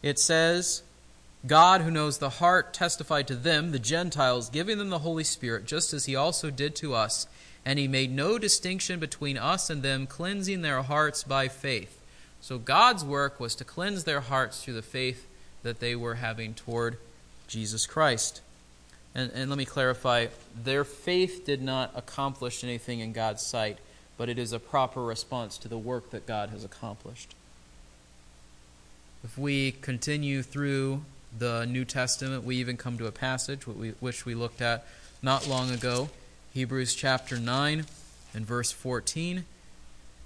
It 0.02 0.18
says, 0.18 0.82
God, 1.46 1.80
who 1.80 1.90
knows 1.90 2.18
the 2.18 2.30
heart, 2.30 2.74
testified 2.74 3.26
to 3.28 3.34
them, 3.34 3.70
the 3.70 3.78
Gentiles, 3.78 4.50
giving 4.50 4.78
them 4.78 4.90
the 4.90 5.00
Holy 5.00 5.24
Spirit, 5.24 5.64
just 5.66 5.92
as 5.92 6.06
he 6.06 6.16
also 6.16 6.50
did 6.50 6.74
to 6.76 6.94
us 6.94 7.26
and 7.64 7.78
he 7.78 7.88
made 7.88 8.10
no 8.10 8.38
distinction 8.38 8.98
between 8.98 9.36
us 9.36 9.70
and 9.70 9.82
them, 9.82 10.06
cleansing 10.06 10.62
their 10.62 10.82
hearts 10.82 11.22
by 11.22 11.48
faith. 11.48 12.00
So 12.40 12.58
God's 12.58 13.04
work 13.04 13.38
was 13.38 13.54
to 13.56 13.64
cleanse 13.64 14.04
their 14.04 14.20
hearts 14.20 14.62
through 14.64 14.74
the 14.74 14.82
faith 14.82 15.26
that 15.62 15.80
they 15.80 15.94
were 15.94 16.14
having 16.16 16.54
toward 16.54 16.96
Jesus 17.48 17.86
Christ. 17.86 18.40
And, 19.14 19.30
and 19.34 19.50
let 19.50 19.58
me 19.58 19.64
clarify 19.64 20.28
their 20.62 20.84
faith 20.84 21.44
did 21.44 21.60
not 21.60 21.92
accomplish 21.94 22.64
anything 22.64 23.00
in 23.00 23.12
God's 23.12 23.42
sight, 23.42 23.78
but 24.16 24.28
it 24.28 24.38
is 24.38 24.52
a 24.52 24.58
proper 24.58 25.02
response 25.02 25.58
to 25.58 25.68
the 25.68 25.78
work 25.78 26.10
that 26.10 26.26
God 26.26 26.50
has 26.50 26.64
accomplished. 26.64 27.34
If 29.22 29.36
we 29.36 29.72
continue 29.72 30.42
through 30.42 31.02
the 31.36 31.66
New 31.66 31.84
Testament, 31.84 32.44
we 32.44 32.56
even 32.56 32.78
come 32.78 32.96
to 32.98 33.06
a 33.06 33.12
passage 33.12 33.66
which 33.66 34.24
we 34.24 34.34
looked 34.34 34.62
at 34.62 34.86
not 35.22 35.46
long 35.46 35.70
ago 35.70 36.08
Hebrews 36.52 36.96
chapter 36.96 37.38
9 37.38 37.86
and 38.34 38.44
verse 38.44 38.72
14, 38.72 39.44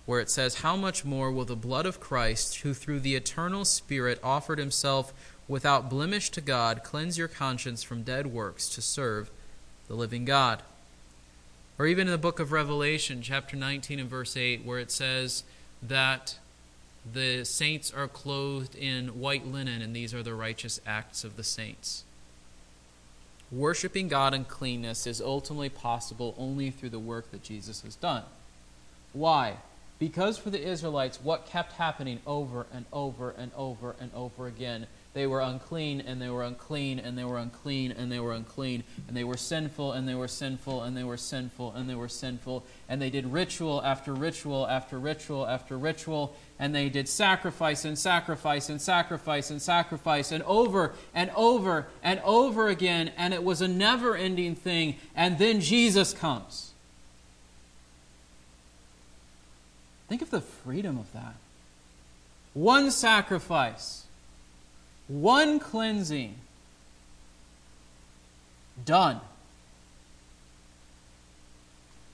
where 0.06 0.20
it 0.20 0.30
says, 0.30 0.56
How 0.56 0.74
much 0.74 1.04
more 1.04 1.30
will 1.30 1.44
the 1.44 1.54
blood 1.54 1.84
of 1.84 2.00
Christ, 2.00 2.60
who 2.60 2.72
through 2.72 3.00
the 3.00 3.14
eternal 3.14 3.66
Spirit 3.66 4.20
offered 4.22 4.58
himself 4.58 5.12
without 5.48 5.90
blemish 5.90 6.30
to 6.30 6.40
God, 6.40 6.82
cleanse 6.82 7.18
your 7.18 7.28
conscience 7.28 7.82
from 7.82 8.04
dead 8.04 8.28
works 8.28 8.70
to 8.70 8.80
serve 8.80 9.30
the 9.86 9.92
living 9.92 10.24
God? 10.24 10.62
Or 11.78 11.86
even 11.86 12.06
in 12.06 12.12
the 12.12 12.18
book 12.18 12.40
of 12.40 12.52
Revelation, 12.52 13.20
chapter 13.20 13.54
19 13.54 14.00
and 14.00 14.08
verse 14.08 14.34
8, 14.34 14.64
where 14.64 14.78
it 14.78 14.90
says 14.90 15.44
that 15.82 16.38
the 17.12 17.44
saints 17.44 17.92
are 17.92 18.08
clothed 18.08 18.74
in 18.74 19.20
white 19.20 19.46
linen, 19.46 19.82
and 19.82 19.94
these 19.94 20.14
are 20.14 20.22
the 20.22 20.34
righteous 20.34 20.80
acts 20.86 21.22
of 21.22 21.36
the 21.36 21.44
saints. 21.44 22.04
Worshipping 23.52 24.08
God 24.08 24.34
in 24.34 24.44
cleanness 24.44 25.06
is 25.06 25.20
ultimately 25.20 25.68
possible 25.68 26.34
only 26.38 26.70
through 26.70 26.90
the 26.90 26.98
work 26.98 27.30
that 27.30 27.42
Jesus 27.42 27.82
has 27.82 27.94
done. 27.94 28.24
Why? 29.12 29.58
Because 29.98 30.38
for 30.38 30.50
the 30.50 30.62
Israelites, 30.62 31.20
what 31.22 31.46
kept 31.46 31.74
happening 31.74 32.20
over 32.26 32.66
and 32.72 32.84
over 32.92 33.30
and 33.30 33.52
over 33.56 33.94
and 34.00 34.10
over 34.14 34.46
again? 34.46 34.86
They 35.14 35.28
were 35.28 35.40
unclean 35.40 36.00
and 36.00 36.20
they 36.20 36.28
were 36.28 36.42
unclean 36.42 36.98
and 36.98 37.16
they 37.16 37.22
were 37.22 37.38
unclean 37.38 37.92
and 37.92 38.10
they 38.10 38.18
were 38.18 38.32
unclean 38.32 38.82
and 39.06 39.16
they 39.16 39.22
were 39.22 39.36
sinful 39.36 39.92
and 39.92 40.08
they 40.08 40.14
were 40.14 40.26
sinful 40.26 40.82
and 40.82 40.96
they 40.96 41.04
were 41.04 41.16
sinful 41.16 41.72
and 41.72 41.88
they 41.88 41.94
were 41.94 42.08
sinful 42.08 42.64
and 42.88 43.00
they 43.00 43.10
did 43.10 43.32
ritual 43.32 43.80
after 43.84 44.12
ritual 44.12 44.66
after 44.66 44.98
ritual 44.98 45.46
after 45.46 45.78
ritual 45.78 46.34
and 46.58 46.74
they 46.74 46.88
did 46.88 47.08
sacrifice 47.08 47.84
and 47.84 47.96
sacrifice 47.96 48.68
and 48.68 48.82
sacrifice 48.82 49.50
and 49.50 49.62
sacrifice 49.62 50.32
and 50.32 50.42
over 50.42 50.92
and 51.14 51.30
over 51.36 51.86
and 52.02 52.20
over 52.24 52.66
again 52.66 53.12
and 53.16 53.32
it 53.32 53.44
was 53.44 53.60
a 53.62 53.68
never 53.68 54.16
ending 54.16 54.56
thing 54.56 54.96
and 55.14 55.38
then 55.38 55.60
Jesus 55.60 56.12
comes. 56.12 56.72
Think 60.08 60.22
of 60.22 60.30
the 60.30 60.40
freedom 60.40 60.98
of 60.98 61.12
that. 61.12 61.34
One 62.52 62.90
sacrifice, 62.90 64.03
one 65.08 65.58
cleansing, 65.58 66.36
done. 68.84 69.20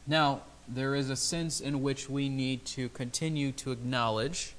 Now, 0.07 0.43
there 0.67 0.95
is 0.95 1.11
a 1.11 1.17
sense 1.17 1.61
in 1.61 1.83
which 1.83 2.09
we 2.09 2.29
need 2.29 2.65
to 2.65 2.89
continue 2.91 3.53
to 3.53 3.73
acknowledge 3.73 4.55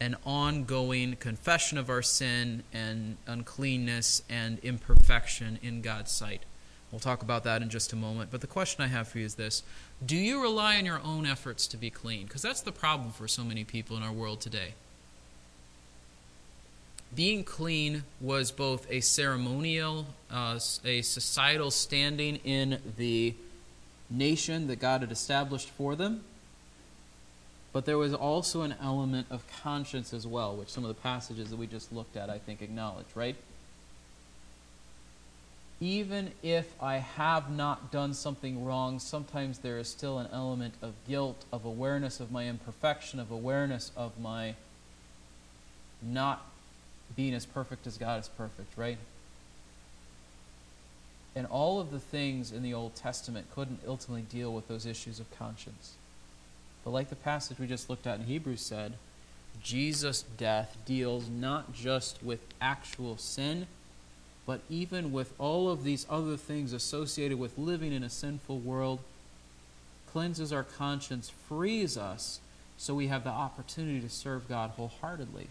an 0.00 0.16
ongoing 0.24 1.16
confession 1.16 1.78
of 1.78 1.88
our 1.88 2.02
sin 2.02 2.64
and 2.72 3.16
uncleanness 3.26 4.22
and 4.28 4.58
imperfection 4.60 5.58
in 5.62 5.80
God's 5.80 6.10
sight. 6.10 6.42
We'll 6.90 6.98
talk 6.98 7.22
about 7.22 7.44
that 7.44 7.62
in 7.62 7.70
just 7.70 7.92
a 7.92 7.96
moment. 7.96 8.30
But 8.30 8.42
the 8.42 8.46
question 8.46 8.84
I 8.84 8.88
have 8.88 9.08
for 9.08 9.18
you 9.18 9.24
is 9.24 9.36
this 9.36 9.62
Do 10.04 10.16
you 10.16 10.42
rely 10.42 10.76
on 10.76 10.84
your 10.84 11.00
own 11.02 11.24
efforts 11.24 11.66
to 11.68 11.76
be 11.76 11.88
clean? 11.88 12.26
Because 12.26 12.42
that's 12.42 12.60
the 12.60 12.72
problem 12.72 13.12
for 13.12 13.28
so 13.28 13.44
many 13.44 13.64
people 13.64 13.96
in 13.96 14.02
our 14.02 14.12
world 14.12 14.40
today. 14.40 14.74
Being 17.14 17.44
clean 17.44 18.04
was 18.20 18.50
both 18.50 18.90
a 18.90 19.00
ceremonial, 19.00 20.06
uh, 20.30 20.58
a 20.84 21.02
societal 21.02 21.70
standing 21.70 22.36
in 22.36 22.78
the 22.96 23.34
nation 24.08 24.66
that 24.68 24.76
God 24.76 25.02
had 25.02 25.12
established 25.12 25.68
for 25.70 25.94
them, 25.94 26.22
but 27.72 27.84
there 27.84 27.98
was 27.98 28.14
also 28.14 28.62
an 28.62 28.74
element 28.80 29.26
of 29.30 29.44
conscience 29.62 30.12
as 30.12 30.26
well, 30.26 30.56
which 30.56 30.68
some 30.68 30.84
of 30.84 30.88
the 30.88 31.00
passages 31.02 31.50
that 31.50 31.56
we 31.56 31.66
just 31.66 31.92
looked 31.92 32.16
at, 32.16 32.30
I 32.30 32.38
think, 32.38 32.62
acknowledge, 32.62 33.06
right? 33.14 33.36
even 35.82 36.30
if 36.44 36.80
I 36.80 36.98
have 36.98 37.50
not 37.50 37.90
done 37.90 38.14
something 38.14 38.64
wrong, 38.64 39.00
sometimes 39.00 39.58
there 39.58 39.78
is 39.78 39.88
still 39.88 40.20
an 40.20 40.28
element 40.32 40.74
of 40.80 40.92
guilt, 41.08 41.44
of 41.52 41.64
awareness 41.64 42.20
of 42.20 42.30
my 42.30 42.46
imperfection, 42.46 43.18
of 43.18 43.32
awareness 43.32 43.90
of 43.96 44.16
my 44.20 44.54
not 46.00 46.46
being 47.16 47.34
as 47.34 47.46
perfect 47.46 47.86
as 47.86 47.98
God 47.98 48.20
is 48.20 48.28
perfect, 48.28 48.76
right? 48.76 48.98
And 51.34 51.46
all 51.46 51.80
of 51.80 51.90
the 51.90 51.98
things 51.98 52.52
in 52.52 52.62
the 52.62 52.74
Old 52.74 52.94
Testament 52.94 53.46
couldn't 53.54 53.80
ultimately 53.86 54.22
deal 54.22 54.52
with 54.52 54.68
those 54.68 54.84
issues 54.84 55.18
of 55.18 55.30
conscience. 55.38 55.94
But 56.84 56.90
like 56.90 57.08
the 57.08 57.16
passage 57.16 57.58
we 57.58 57.66
just 57.66 57.88
looked 57.88 58.06
at 58.06 58.18
in 58.18 58.26
Hebrews 58.26 58.60
said, 58.60 58.94
Jesus' 59.62 60.22
death 60.22 60.76
deals 60.84 61.28
not 61.28 61.72
just 61.72 62.22
with 62.22 62.40
actual 62.60 63.16
sin 63.16 63.66
but 64.46 64.60
even 64.68 65.12
with 65.12 65.32
all 65.38 65.70
of 65.70 65.84
these 65.84 66.06
other 66.10 66.36
things 66.36 66.72
associated 66.72 67.38
with 67.38 67.58
living 67.58 67.92
in 67.92 68.02
a 68.02 68.10
sinful 68.10 68.58
world, 68.58 68.98
cleanses 70.10 70.52
our 70.52 70.64
conscience, 70.64 71.30
frees 71.48 71.96
us 71.96 72.40
so 72.76 72.94
we 72.94 73.06
have 73.06 73.24
the 73.24 73.30
opportunity 73.30 74.00
to 74.00 74.08
serve 74.08 74.48
God 74.48 74.70
wholeheartedly. 74.70 75.48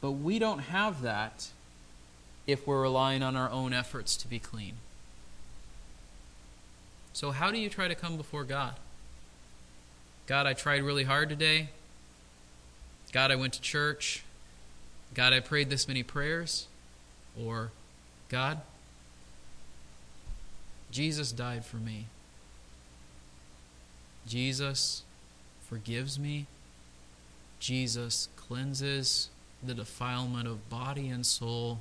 But 0.00 0.12
we 0.12 0.38
don't 0.38 0.60
have 0.60 1.02
that 1.02 1.48
if 2.46 2.66
we're 2.66 2.82
relying 2.82 3.22
on 3.22 3.36
our 3.36 3.50
own 3.50 3.72
efforts 3.72 4.16
to 4.16 4.28
be 4.28 4.38
clean. 4.38 4.74
So, 7.12 7.32
how 7.32 7.50
do 7.50 7.58
you 7.58 7.68
try 7.68 7.88
to 7.88 7.94
come 7.94 8.16
before 8.16 8.44
God? 8.44 8.74
God, 10.26 10.46
I 10.46 10.52
tried 10.52 10.82
really 10.82 11.04
hard 11.04 11.28
today. 11.28 11.68
God, 13.12 13.30
I 13.30 13.36
went 13.36 13.52
to 13.54 13.60
church. 13.60 14.22
God, 15.12 15.32
I 15.32 15.40
prayed 15.40 15.70
this 15.70 15.88
many 15.88 16.04
prayers, 16.04 16.68
or 17.38 17.72
God, 18.28 18.60
Jesus 20.92 21.32
died 21.32 21.64
for 21.64 21.78
me. 21.78 22.06
Jesus 24.26 25.02
forgives 25.62 26.18
me. 26.18 26.46
Jesus 27.58 28.28
cleanses 28.36 29.28
the 29.62 29.74
defilement 29.74 30.48
of 30.48 30.68
body 30.68 31.08
and 31.08 31.24
soul 31.24 31.80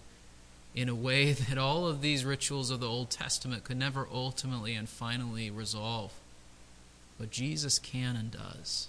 in 0.75 0.89
a 0.89 0.95
way 0.95 1.31
that 1.49 1.57
all 1.57 1.87
of 1.87 2.01
these 2.01 2.25
rituals 2.25 2.69
of 2.69 2.79
the 2.79 2.87
Old 2.87 3.09
Testament 3.09 3.63
could 3.63 3.77
never 3.77 4.07
ultimately 4.11 4.75
and 4.75 4.87
finally 4.87 5.49
resolve. 5.49 6.11
But 7.19 7.31
Jesus 7.31 7.79
can 7.79 8.15
and 8.15 8.31
does. 8.31 8.87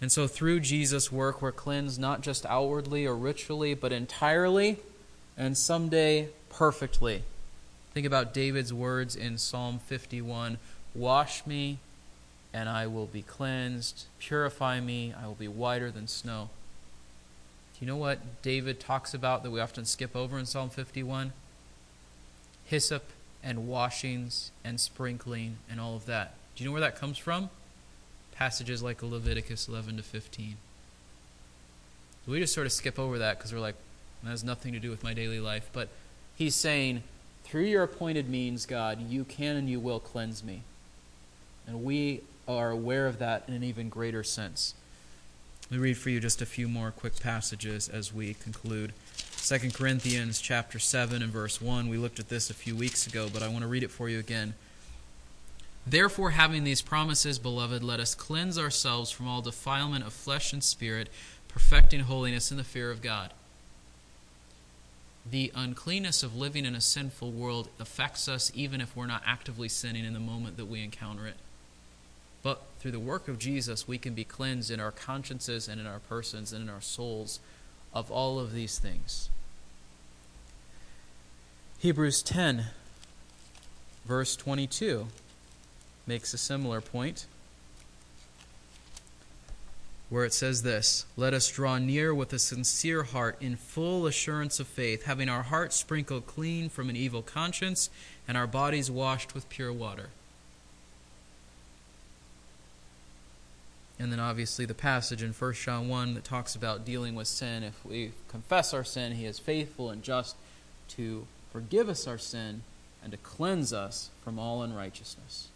And 0.00 0.12
so 0.12 0.28
through 0.28 0.60
Jesus' 0.60 1.10
work, 1.10 1.42
we're 1.42 1.50
cleansed 1.50 2.00
not 2.00 2.20
just 2.20 2.46
outwardly 2.46 3.04
or 3.04 3.16
ritually, 3.16 3.74
but 3.74 3.92
entirely 3.92 4.78
and 5.36 5.58
someday 5.58 6.28
perfectly. 6.50 7.24
Think 7.94 8.06
about 8.06 8.32
David's 8.32 8.72
words 8.72 9.16
in 9.16 9.38
Psalm 9.38 9.78
51 9.78 10.58
Wash 10.94 11.46
me, 11.46 11.78
and 12.52 12.68
I 12.68 12.86
will 12.86 13.06
be 13.06 13.22
cleansed. 13.22 14.06
Purify 14.18 14.80
me, 14.80 15.14
I 15.20 15.26
will 15.26 15.34
be 15.34 15.48
whiter 15.48 15.90
than 15.90 16.06
snow. 16.06 16.50
Do 17.74 17.84
you 17.84 17.86
know 17.86 17.96
what 17.96 18.42
David 18.42 18.80
talks 18.80 19.14
about 19.14 19.42
that 19.42 19.50
we 19.50 19.60
often 19.60 19.84
skip 19.84 20.16
over 20.16 20.38
in 20.38 20.46
Psalm 20.46 20.70
51? 20.70 21.32
Hyssop 22.64 23.04
and 23.42 23.68
washings 23.68 24.50
and 24.64 24.80
sprinkling 24.80 25.58
and 25.70 25.80
all 25.80 25.94
of 25.94 26.06
that. 26.06 26.34
Do 26.56 26.64
you 26.64 26.68
know 26.68 26.72
where 26.72 26.80
that 26.80 26.98
comes 26.98 27.18
from? 27.18 27.50
passages 28.38 28.84
like 28.84 29.02
Leviticus 29.02 29.66
11 29.66 29.96
to 29.96 30.02
15. 30.02 30.56
We 32.28 32.38
just 32.38 32.54
sort 32.54 32.66
of 32.66 32.72
skip 32.72 32.96
over 32.98 33.18
that 33.18 33.36
because 33.36 33.52
we're 33.52 33.58
like, 33.58 33.74
that 34.22 34.30
has 34.30 34.44
nothing 34.44 34.72
to 34.74 34.78
do 34.78 34.90
with 34.90 35.02
my 35.02 35.12
daily 35.12 35.40
life. 35.40 35.68
But 35.72 35.88
he's 36.36 36.54
saying, 36.54 37.02
through 37.42 37.64
your 37.64 37.82
appointed 37.82 38.28
means, 38.28 38.64
God, 38.64 39.00
you 39.10 39.24
can 39.24 39.56
and 39.56 39.68
you 39.68 39.80
will 39.80 39.98
cleanse 39.98 40.44
me. 40.44 40.62
And 41.66 41.82
we 41.82 42.20
are 42.48 42.70
aware 42.70 43.06
of 43.06 43.18
that 43.18 43.44
in 43.46 43.54
an 43.54 43.62
even 43.62 43.88
greater 43.88 44.24
sense. 44.24 44.74
Let 45.70 45.80
me 45.80 45.84
read 45.84 45.98
for 45.98 46.08
you 46.08 46.18
just 46.18 46.40
a 46.40 46.46
few 46.46 46.66
more 46.66 46.90
quick 46.90 47.20
passages 47.20 47.90
as 47.90 48.12
we 48.12 48.34
conclude. 48.34 48.94
2 49.36 49.70
Corinthians 49.70 50.40
chapter 50.40 50.78
7 50.78 51.22
and 51.22 51.30
verse 51.30 51.60
1. 51.60 51.88
We 51.88 51.98
looked 51.98 52.18
at 52.18 52.30
this 52.30 52.48
a 52.48 52.54
few 52.54 52.74
weeks 52.74 53.06
ago, 53.06 53.28
but 53.30 53.42
I 53.42 53.48
want 53.48 53.60
to 53.60 53.68
read 53.68 53.82
it 53.82 53.90
for 53.90 54.08
you 54.08 54.18
again. 54.18 54.54
Therefore, 55.86 56.30
having 56.30 56.64
these 56.64 56.82
promises, 56.82 57.38
beloved, 57.38 57.82
let 57.82 58.00
us 58.00 58.14
cleanse 58.14 58.58
ourselves 58.58 59.10
from 59.10 59.28
all 59.28 59.42
defilement 59.42 60.06
of 60.06 60.12
flesh 60.12 60.52
and 60.52 60.64
spirit, 60.64 61.08
perfecting 61.48 62.00
holiness 62.00 62.50
in 62.50 62.56
the 62.56 62.64
fear 62.64 62.90
of 62.90 63.02
God. 63.02 63.32
The 65.30 65.52
uncleanness 65.54 66.22
of 66.22 66.36
living 66.36 66.64
in 66.64 66.74
a 66.74 66.80
sinful 66.80 67.30
world 67.30 67.68
affects 67.78 68.28
us 68.28 68.50
even 68.54 68.80
if 68.80 68.96
we're 68.96 69.06
not 69.06 69.22
actively 69.26 69.68
sinning 69.68 70.04
in 70.04 70.14
the 70.14 70.20
moment 70.20 70.56
that 70.56 70.66
we 70.66 70.82
encounter 70.82 71.26
it. 71.26 71.36
Through 72.78 72.92
the 72.92 73.00
work 73.00 73.28
of 73.28 73.38
Jesus, 73.38 73.88
we 73.88 73.98
can 73.98 74.14
be 74.14 74.24
cleansed 74.24 74.70
in 74.70 74.80
our 74.80 74.92
consciences 74.92 75.68
and 75.68 75.80
in 75.80 75.86
our 75.86 75.98
persons 75.98 76.52
and 76.52 76.62
in 76.62 76.68
our 76.68 76.80
souls 76.80 77.40
of 77.92 78.10
all 78.10 78.38
of 78.38 78.52
these 78.52 78.78
things. 78.78 79.30
Hebrews 81.78 82.22
10, 82.22 82.66
verse 84.04 84.36
22 84.36 85.06
makes 86.06 86.32
a 86.32 86.38
similar 86.38 86.80
point 86.80 87.26
where 90.08 90.24
it 90.24 90.32
says 90.32 90.62
this 90.62 91.04
Let 91.16 91.34
us 91.34 91.48
draw 91.50 91.78
near 91.78 92.14
with 92.14 92.32
a 92.32 92.38
sincere 92.38 93.04
heart 93.04 93.36
in 93.40 93.56
full 93.56 94.06
assurance 94.06 94.58
of 94.60 94.66
faith, 94.66 95.04
having 95.04 95.28
our 95.28 95.44
hearts 95.44 95.76
sprinkled 95.76 96.26
clean 96.26 96.68
from 96.68 96.88
an 96.88 96.96
evil 96.96 97.22
conscience 97.22 97.90
and 98.26 98.36
our 98.36 98.46
bodies 98.46 98.90
washed 98.90 99.34
with 99.34 99.48
pure 99.48 99.72
water. 99.72 100.10
And 103.98 104.12
then 104.12 104.20
obviously 104.20 104.64
the 104.64 104.74
passage 104.74 105.22
in 105.22 105.32
1 105.32 105.52
John 105.54 105.88
1 105.88 106.14
that 106.14 106.24
talks 106.24 106.54
about 106.54 106.84
dealing 106.84 107.14
with 107.14 107.26
sin. 107.26 107.64
If 107.64 107.84
we 107.84 108.12
confess 108.28 108.72
our 108.72 108.84
sin, 108.84 109.12
he 109.12 109.24
is 109.24 109.38
faithful 109.38 109.90
and 109.90 110.02
just 110.02 110.36
to 110.90 111.26
forgive 111.52 111.88
us 111.88 112.06
our 112.06 112.18
sin 112.18 112.62
and 113.02 113.10
to 113.12 113.18
cleanse 113.18 113.72
us 113.72 114.10
from 114.22 114.38
all 114.38 114.62
unrighteousness. 114.62 115.48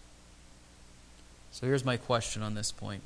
So 1.52 1.66
here's 1.66 1.84
my 1.84 1.96
question 1.96 2.42
on 2.42 2.54
this 2.54 2.72
point 2.72 3.02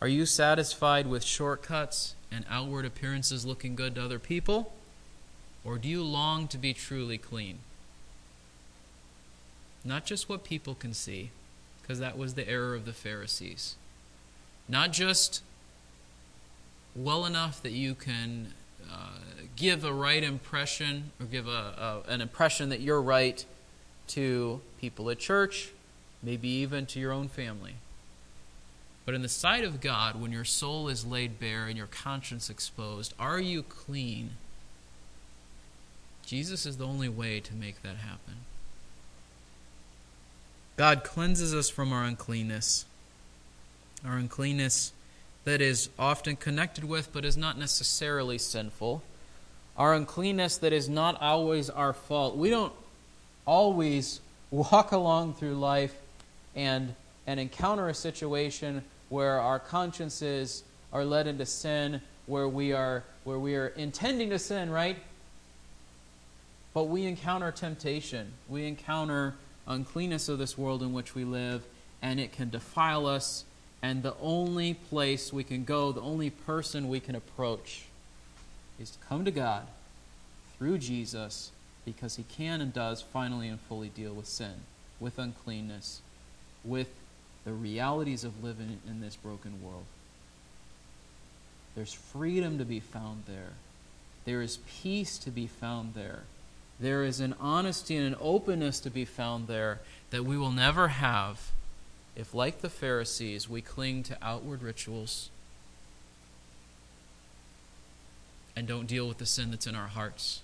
Are 0.00 0.08
you 0.08 0.24
satisfied 0.24 1.06
with 1.06 1.24
shortcuts 1.24 2.14
and 2.32 2.46
outward 2.48 2.86
appearances 2.86 3.44
looking 3.44 3.74
good 3.74 3.96
to 3.96 4.02
other 4.02 4.18
people? 4.18 4.72
Or 5.64 5.78
do 5.78 5.88
you 5.88 6.02
long 6.02 6.46
to 6.48 6.58
be 6.58 6.74
truly 6.74 7.16
clean? 7.16 7.58
Not 9.84 10.04
just 10.04 10.28
what 10.28 10.44
people 10.44 10.74
can 10.74 10.94
see, 10.94 11.30
because 11.80 11.98
that 12.00 12.18
was 12.18 12.34
the 12.34 12.48
error 12.48 12.74
of 12.74 12.84
the 12.84 12.92
Pharisees. 12.92 13.76
Not 14.68 14.92
just 14.92 15.42
well 16.94 17.26
enough 17.26 17.62
that 17.62 17.72
you 17.72 17.94
can 17.94 18.54
uh, 18.90 19.18
give 19.56 19.84
a 19.84 19.92
right 19.92 20.22
impression 20.22 21.12
or 21.20 21.26
give 21.26 21.46
a, 21.46 22.02
a, 22.06 22.10
an 22.10 22.20
impression 22.20 22.68
that 22.70 22.80
you're 22.80 23.02
right 23.02 23.44
to 24.08 24.60
people 24.80 25.10
at 25.10 25.18
church, 25.18 25.70
maybe 26.22 26.48
even 26.48 26.86
to 26.86 27.00
your 27.00 27.12
own 27.12 27.28
family. 27.28 27.74
But 29.04 29.14
in 29.14 29.22
the 29.22 29.28
sight 29.28 29.64
of 29.64 29.80
God, 29.80 30.20
when 30.20 30.32
your 30.32 30.44
soul 30.44 30.88
is 30.88 31.04
laid 31.04 31.38
bare 31.38 31.66
and 31.66 31.76
your 31.76 31.86
conscience 31.86 32.48
exposed, 32.48 33.12
are 33.18 33.40
you 33.40 33.62
clean? 33.62 34.30
Jesus 36.24 36.64
is 36.64 36.78
the 36.78 36.86
only 36.86 37.08
way 37.08 37.40
to 37.40 37.54
make 37.54 37.82
that 37.82 37.96
happen. 37.96 38.36
God 40.76 41.04
cleanses 41.04 41.54
us 41.54 41.68
from 41.68 41.92
our 41.92 42.02
uncleanness. 42.02 42.86
Our 44.04 44.16
uncleanness 44.16 44.92
that 45.44 45.60
is 45.60 45.88
often 45.98 46.36
connected 46.36 46.84
with 46.84 47.12
but 47.12 47.24
is 47.24 47.36
not 47.36 47.58
necessarily 47.58 48.38
sinful. 48.38 49.02
Our 49.76 49.94
uncleanness 49.94 50.58
that 50.58 50.72
is 50.72 50.88
not 50.88 51.20
always 51.20 51.70
our 51.70 51.92
fault. 51.92 52.36
We 52.36 52.50
don't 52.50 52.72
always 53.46 54.20
walk 54.50 54.92
along 54.92 55.34
through 55.34 55.54
life 55.54 55.94
and, 56.54 56.94
and 57.26 57.40
encounter 57.40 57.88
a 57.88 57.94
situation 57.94 58.84
where 59.08 59.40
our 59.40 59.58
consciences 59.58 60.62
are 60.92 61.04
led 61.04 61.26
into 61.26 61.46
sin, 61.46 62.00
where 62.26 62.48
we 62.48 62.72
are, 62.72 63.04
where 63.24 63.38
we 63.38 63.56
are 63.56 63.68
intending 63.68 64.30
to 64.30 64.38
sin, 64.38 64.70
right? 64.70 64.96
But 66.72 66.84
we 66.84 67.06
encounter 67.06 67.50
temptation. 67.52 68.32
We 68.48 68.66
encounter 68.66 69.34
uncleanness 69.66 70.28
of 70.28 70.38
this 70.38 70.58
world 70.58 70.82
in 70.82 70.92
which 70.92 71.14
we 71.14 71.24
live, 71.24 71.64
and 72.02 72.20
it 72.20 72.32
can 72.32 72.50
defile 72.50 73.06
us. 73.06 73.44
And 73.84 74.02
the 74.02 74.14
only 74.22 74.72
place 74.72 75.30
we 75.30 75.44
can 75.44 75.64
go, 75.64 75.92
the 75.92 76.00
only 76.00 76.30
person 76.30 76.88
we 76.88 77.00
can 77.00 77.14
approach, 77.14 77.82
is 78.80 78.92
to 78.92 78.98
come 79.10 79.26
to 79.26 79.30
God 79.30 79.66
through 80.56 80.78
Jesus 80.78 81.50
because 81.84 82.16
he 82.16 82.22
can 82.22 82.62
and 82.62 82.72
does 82.72 83.02
finally 83.02 83.46
and 83.46 83.60
fully 83.60 83.90
deal 83.90 84.14
with 84.14 84.24
sin, 84.26 84.54
with 84.98 85.18
uncleanness, 85.18 86.00
with 86.64 86.88
the 87.44 87.52
realities 87.52 88.24
of 88.24 88.42
living 88.42 88.80
in 88.88 89.02
this 89.02 89.16
broken 89.16 89.62
world. 89.62 89.84
There's 91.74 91.92
freedom 91.92 92.56
to 92.56 92.64
be 92.64 92.80
found 92.80 93.24
there. 93.26 93.52
There 94.24 94.40
is 94.40 94.60
peace 94.82 95.18
to 95.18 95.30
be 95.30 95.46
found 95.46 95.92
there. 95.92 96.22
There 96.80 97.04
is 97.04 97.20
an 97.20 97.34
honesty 97.38 97.98
and 97.98 98.06
an 98.06 98.16
openness 98.18 98.80
to 98.80 98.88
be 98.88 99.04
found 99.04 99.46
there 99.46 99.80
that 100.08 100.24
we 100.24 100.38
will 100.38 100.52
never 100.52 100.88
have 100.88 101.50
if, 102.16 102.34
like 102.34 102.60
the 102.60 102.70
Pharisees, 102.70 103.48
we 103.48 103.60
cling 103.60 104.02
to 104.04 104.18
outward 104.22 104.62
rituals 104.62 105.30
and 108.56 108.68
don't 108.68 108.86
deal 108.86 109.08
with 109.08 109.18
the 109.18 109.26
sin 109.26 109.50
that's 109.50 109.66
in 109.66 109.74
our 109.74 109.88
hearts. 109.88 110.40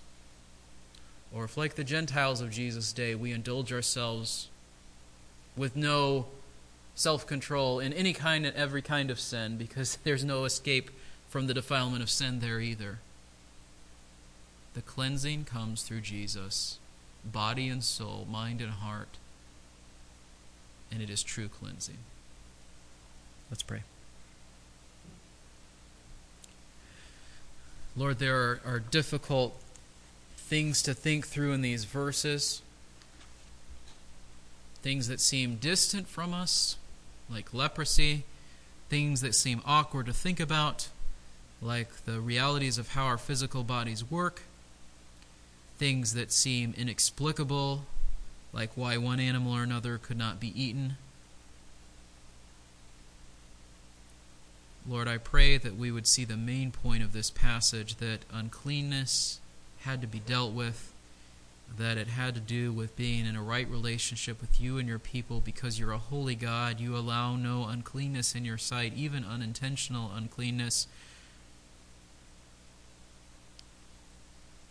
Or 1.33 1.45
if, 1.45 1.57
like 1.57 1.77
the 1.77 1.85
Gentiles 1.85 2.41
of 2.41 2.51
Jesus' 2.51 2.93
day, 2.93 3.15
we 3.15 3.31
indulge 3.31 3.73
ourselves 3.73 4.49
with 5.57 5.77
no 5.77 6.27
self 6.95 7.27
control 7.27 7.79
in 7.79 7.93
any 7.93 8.13
kind 8.13 8.45
and 8.45 8.57
every 8.57 8.83
kind 8.83 9.11
of 9.11 9.21
sin 9.21 9.57
because 9.57 9.97
there's 10.05 10.25
no 10.25 10.45
escape 10.45 10.91
from 11.29 11.47
the 11.47 11.55
defilement 11.55 12.03
of 12.03 12.11
sin 12.11 12.41
there 12.41 12.61
either. 12.61 12.99
The 14.75 14.83
cleansing 14.83 15.45
comes 15.45 15.83
through 15.83 16.01
Jesus, 16.01 16.79
body 17.25 17.69
and 17.69 17.83
soul, 17.83 18.27
mind 18.29 18.61
and 18.61 18.73
heart, 18.73 19.19
and 20.93 21.03
it 21.03 21.11
is 21.11 21.23
true 21.23 21.49
cleansing. 21.49 21.99
Let's 23.51 23.63
pray. 23.63 23.83
Lord, 27.97 28.19
there 28.19 28.37
are, 28.37 28.61
are 28.65 28.79
difficult 28.79 29.61
things 30.37 30.83
to 30.83 30.95
think 30.95 31.27
through 31.27 31.53
in 31.53 31.63
these 31.63 31.85
verses, 31.85 32.63
things 34.83 35.09
that 35.09 35.21
seem 35.21 35.57
distant 35.57 36.09
from 36.09 36.33
us, 36.33 36.77
like 37.29 37.53
leprosy, 37.53 38.25
things 38.89 39.21
that 39.21 39.35
seem 39.35 39.61
awkward 39.65 40.07
to 40.07 40.13
think 40.13 40.41
about, 40.41 40.89
like 41.61 42.05
the 42.05 42.21
realities 42.21 42.79
of 42.79 42.91
how 42.91 43.05
our 43.05 43.19
physical 43.19 43.63
bodies 43.63 44.09
work, 44.09 44.43
things 45.79 46.15
that 46.15 46.33
seem 46.33 46.75
inexplicable, 46.77 47.85
like 48.53 48.71
why 48.75 48.97
one 48.97 49.21
animal 49.21 49.53
or 49.53 49.63
another 49.63 49.99
could 49.99 50.19
not 50.19 50.41
be 50.41 50.61
eaten. 50.61 50.97
Lord, 54.89 55.09
I 55.09 55.19
pray 55.19 55.59
that 55.59 55.77
we 55.77 55.91
would 55.93 56.07
see 56.07 56.25
the 56.25 56.37
main 56.37 56.71
point 56.71 57.03
of 57.03 57.13
this 57.13 57.31
passage 57.31 57.97
that 57.97 58.25
uncleanness 58.33 59.41
had 59.83 60.01
to 60.01 60.07
be 60.07 60.19
dealt 60.19 60.53
with, 60.53 60.93
that 61.79 61.97
it 61.97 62.09
had 62.09 62.35
to 62.35 62.41
do 62.41 62.73
with 62.73 62.97
being 62.97 63.27
in 63.27 63.37
a 63.37 63.43
right 63.43 63.69
relationship 63.71 64.41
with 64.41 64.61
you 64.61 64.79
and 64.79 64.89
your 64.89 64.99
people 64.99 65.41
because 65.41 65.79
you're 65.79 65.93
a 65.93 65.99
holy 65.99 66.35
God. 66.35 66.81
You 66.81 66.97
allow 66.97 67.37
no 67.37 67.67
uncleanness 67.67 68.35
in 68.35 68.45
your 68.45 68.59
sight, 68.59 68.95
even 68.97 69.25
unintentional 69.25 70.11
uncleanness. 70.15 70.87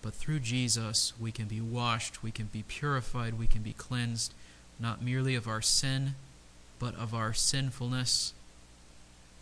But 0.02 0.14
through 0.14 0.40
Jesus, 0.40 1.14
we 1.20 1.32
can 1.32 1.46
be 1.46 1.62
washed, 1.62 2.24
we 2.24 2.32
can 2.32 2.46
be 2.48 2.64
purified, 2.64 3.38
we 3.38 3.48
can 3.48 3.62
be 3.62 3.74
cleansed, 3.74 4.34
not 4.80 5.02
merely 5.02 5.36
of 5.36 5.48
our 5.48 5.62
sin, 5.62 6.16
but 6.80 6.96
of 6.96 7.14
our 7.14 7.34
sinfulness, 7.34 8.34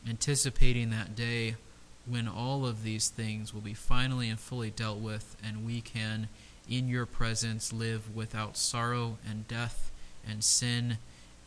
anticipating 0.07 0.89
that 0.89 1.15
day 1.15 1.55
when 2.07 2.27
all 2.27 2.65
of 2.65 2.83
these 2.83 3.09
things 3.09 3.53
will 3.53 3.61
be 3.61 3.73
finally 3.73 4.29
and 4.29 4.39
fully 4.39 4.71
dealt 4.71 4.99
with, 4.99 5.35
and 5.43 5.65
we 5.65 5.81
can, 5.81 6.27
in 6.69 6.87
your 6.87 7.05
presence, 7.05 7.71
live 7.71 8.15
without 8.15 8.57
sorrow 8.57 9.17
and 9.29 9.47
death 9.47 9.91
and 10.27 10.43
sin 10.43 10.97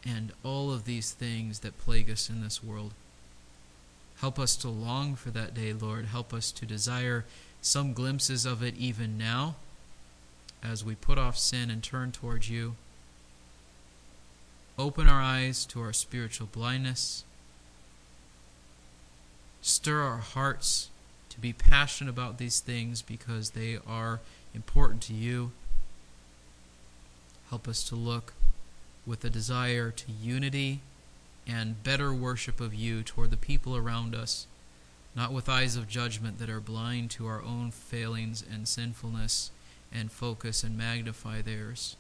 and 0.05 0.33
all 0.43 0.73
of 0.73 0.85
these 0.85 1.13
things 1.13 1.61
that 1.61 1.79
plague 1.79 2.11
us 2.11 2.31
in 2.31 2.43
this 2.43 2.63
world. 2.63 2.93
Help 4.21 4.39
us 4.39 4.57
to 4.57 4.69
long 4.69 5.15
for 5.15 5.31
that 5.31 5.55
day, 5.55 5.73
Lord. 5.73 6.07
Help 6.07 6.33
us 6.33 6.53
to 6.53 6.67
desire 6.67 7.25
some 7.63 7.93
glimpses 7.93 8.45
of 8.47 8.63
it 8.63 8.77
even 8.77 9.19
now 9.19 9.57
as 10.63 10.85
we 10.85 10.95
put 10.95 11.19
off 11.19 11.39
sin 11.39 11.71
and 11.71 11.83
turn 11.83 12.13
towards 12.13 12.51
you. 12.51 12.77
Open 14.79 15.09
our 15.09 15.21
eyes 15.21 15.65
to 15.67 15.81
our 15.81 15.93
spiritual 15.93 16.49
blindness 16.51 17.25
Stir 19.63 20.01
our 20.01 20.19
hearts 20.19 20.89
to 21.29 21.39
be 21.39 21.53
passionate 21.53 22.11
about 22.11 22.39
these 22.39 22.61
things 22.61 23.03
because 23.03 23.51
they 23.51 23.79
are 23.87 24.21
important 24.55 25.03
to 25.03 25.15
you. 25.15 25.53
Help 27.51 27.69
us 27.69 27.87
to 27.89 27.95
look 27.95 28.33
with 29.05 29.25
a 29.25 29.31
desire 29.31 29.91
to 29.91 30.13
unity 30.13 30.81
and 31.47 31.83
better 31.83 32.13
worship 32.13 32.61
of 32.61 32.75
you 32.75 33.03
toward 33.03 33.31
the 33.31 33.37
people 33.37 33.77
around 33.77 34.15
us, 34.15 34.47
not 35.21 35.35
with 35.35 35.51
eyes 35.51 35.77
of 35.77 35.87
judgment 35.87 36.39
that 36.39 36.49
are 36.49 36.61
blind 36.61 37.11
to 37.11 37.27
our 37.27 37.43
own 37.43 37.71
failings 37.71 38.43
and 38.51 38.67
sinfulness 38.67 39.51
and 39.93 40.11
focus 40.11 40.65
and 40.65 40.79
magnify 40.79 41.43
theirs. 41.43 41.95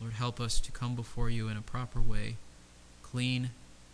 Lord, 0.00 0.14
help 0.14 0.40
us 0.40 0.58
to 0.58 0.72
come 0.72 0.96
before 0.96 1.30
you 1.30 1.46
in 1.46 1.56
a 1.56 1.62
proper 1.62 2.00
way, 2.00 2.34
clean, 3.00 3.50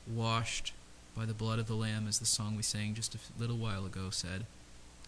washed, 0.07 0.73
by 1.15 1.27
the 1.27 1.35
blood 1.35 1.59
of 1.59 1.67
the 1.67 1.75
Lamb, 1.75 2.09
as 2.09 2.19
the 2.19 2.25
song 2.25 2.57
we 2.57 2.63
sang 2.63 2.95
just 2.95 3.15
a 3.15 3.19
little 3.39 3.59
while 3.59 3.85
ago 3.85 4.09
said. 4.09 4.47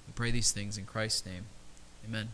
We 0.07 0.13
pray 0.15 0.31
these 0.31 0.53
things 0.53 0.77
in 0.77 0.85
Christ's 0.85 1.25
name. 1.25 1.45
Amen. 2.07 2.29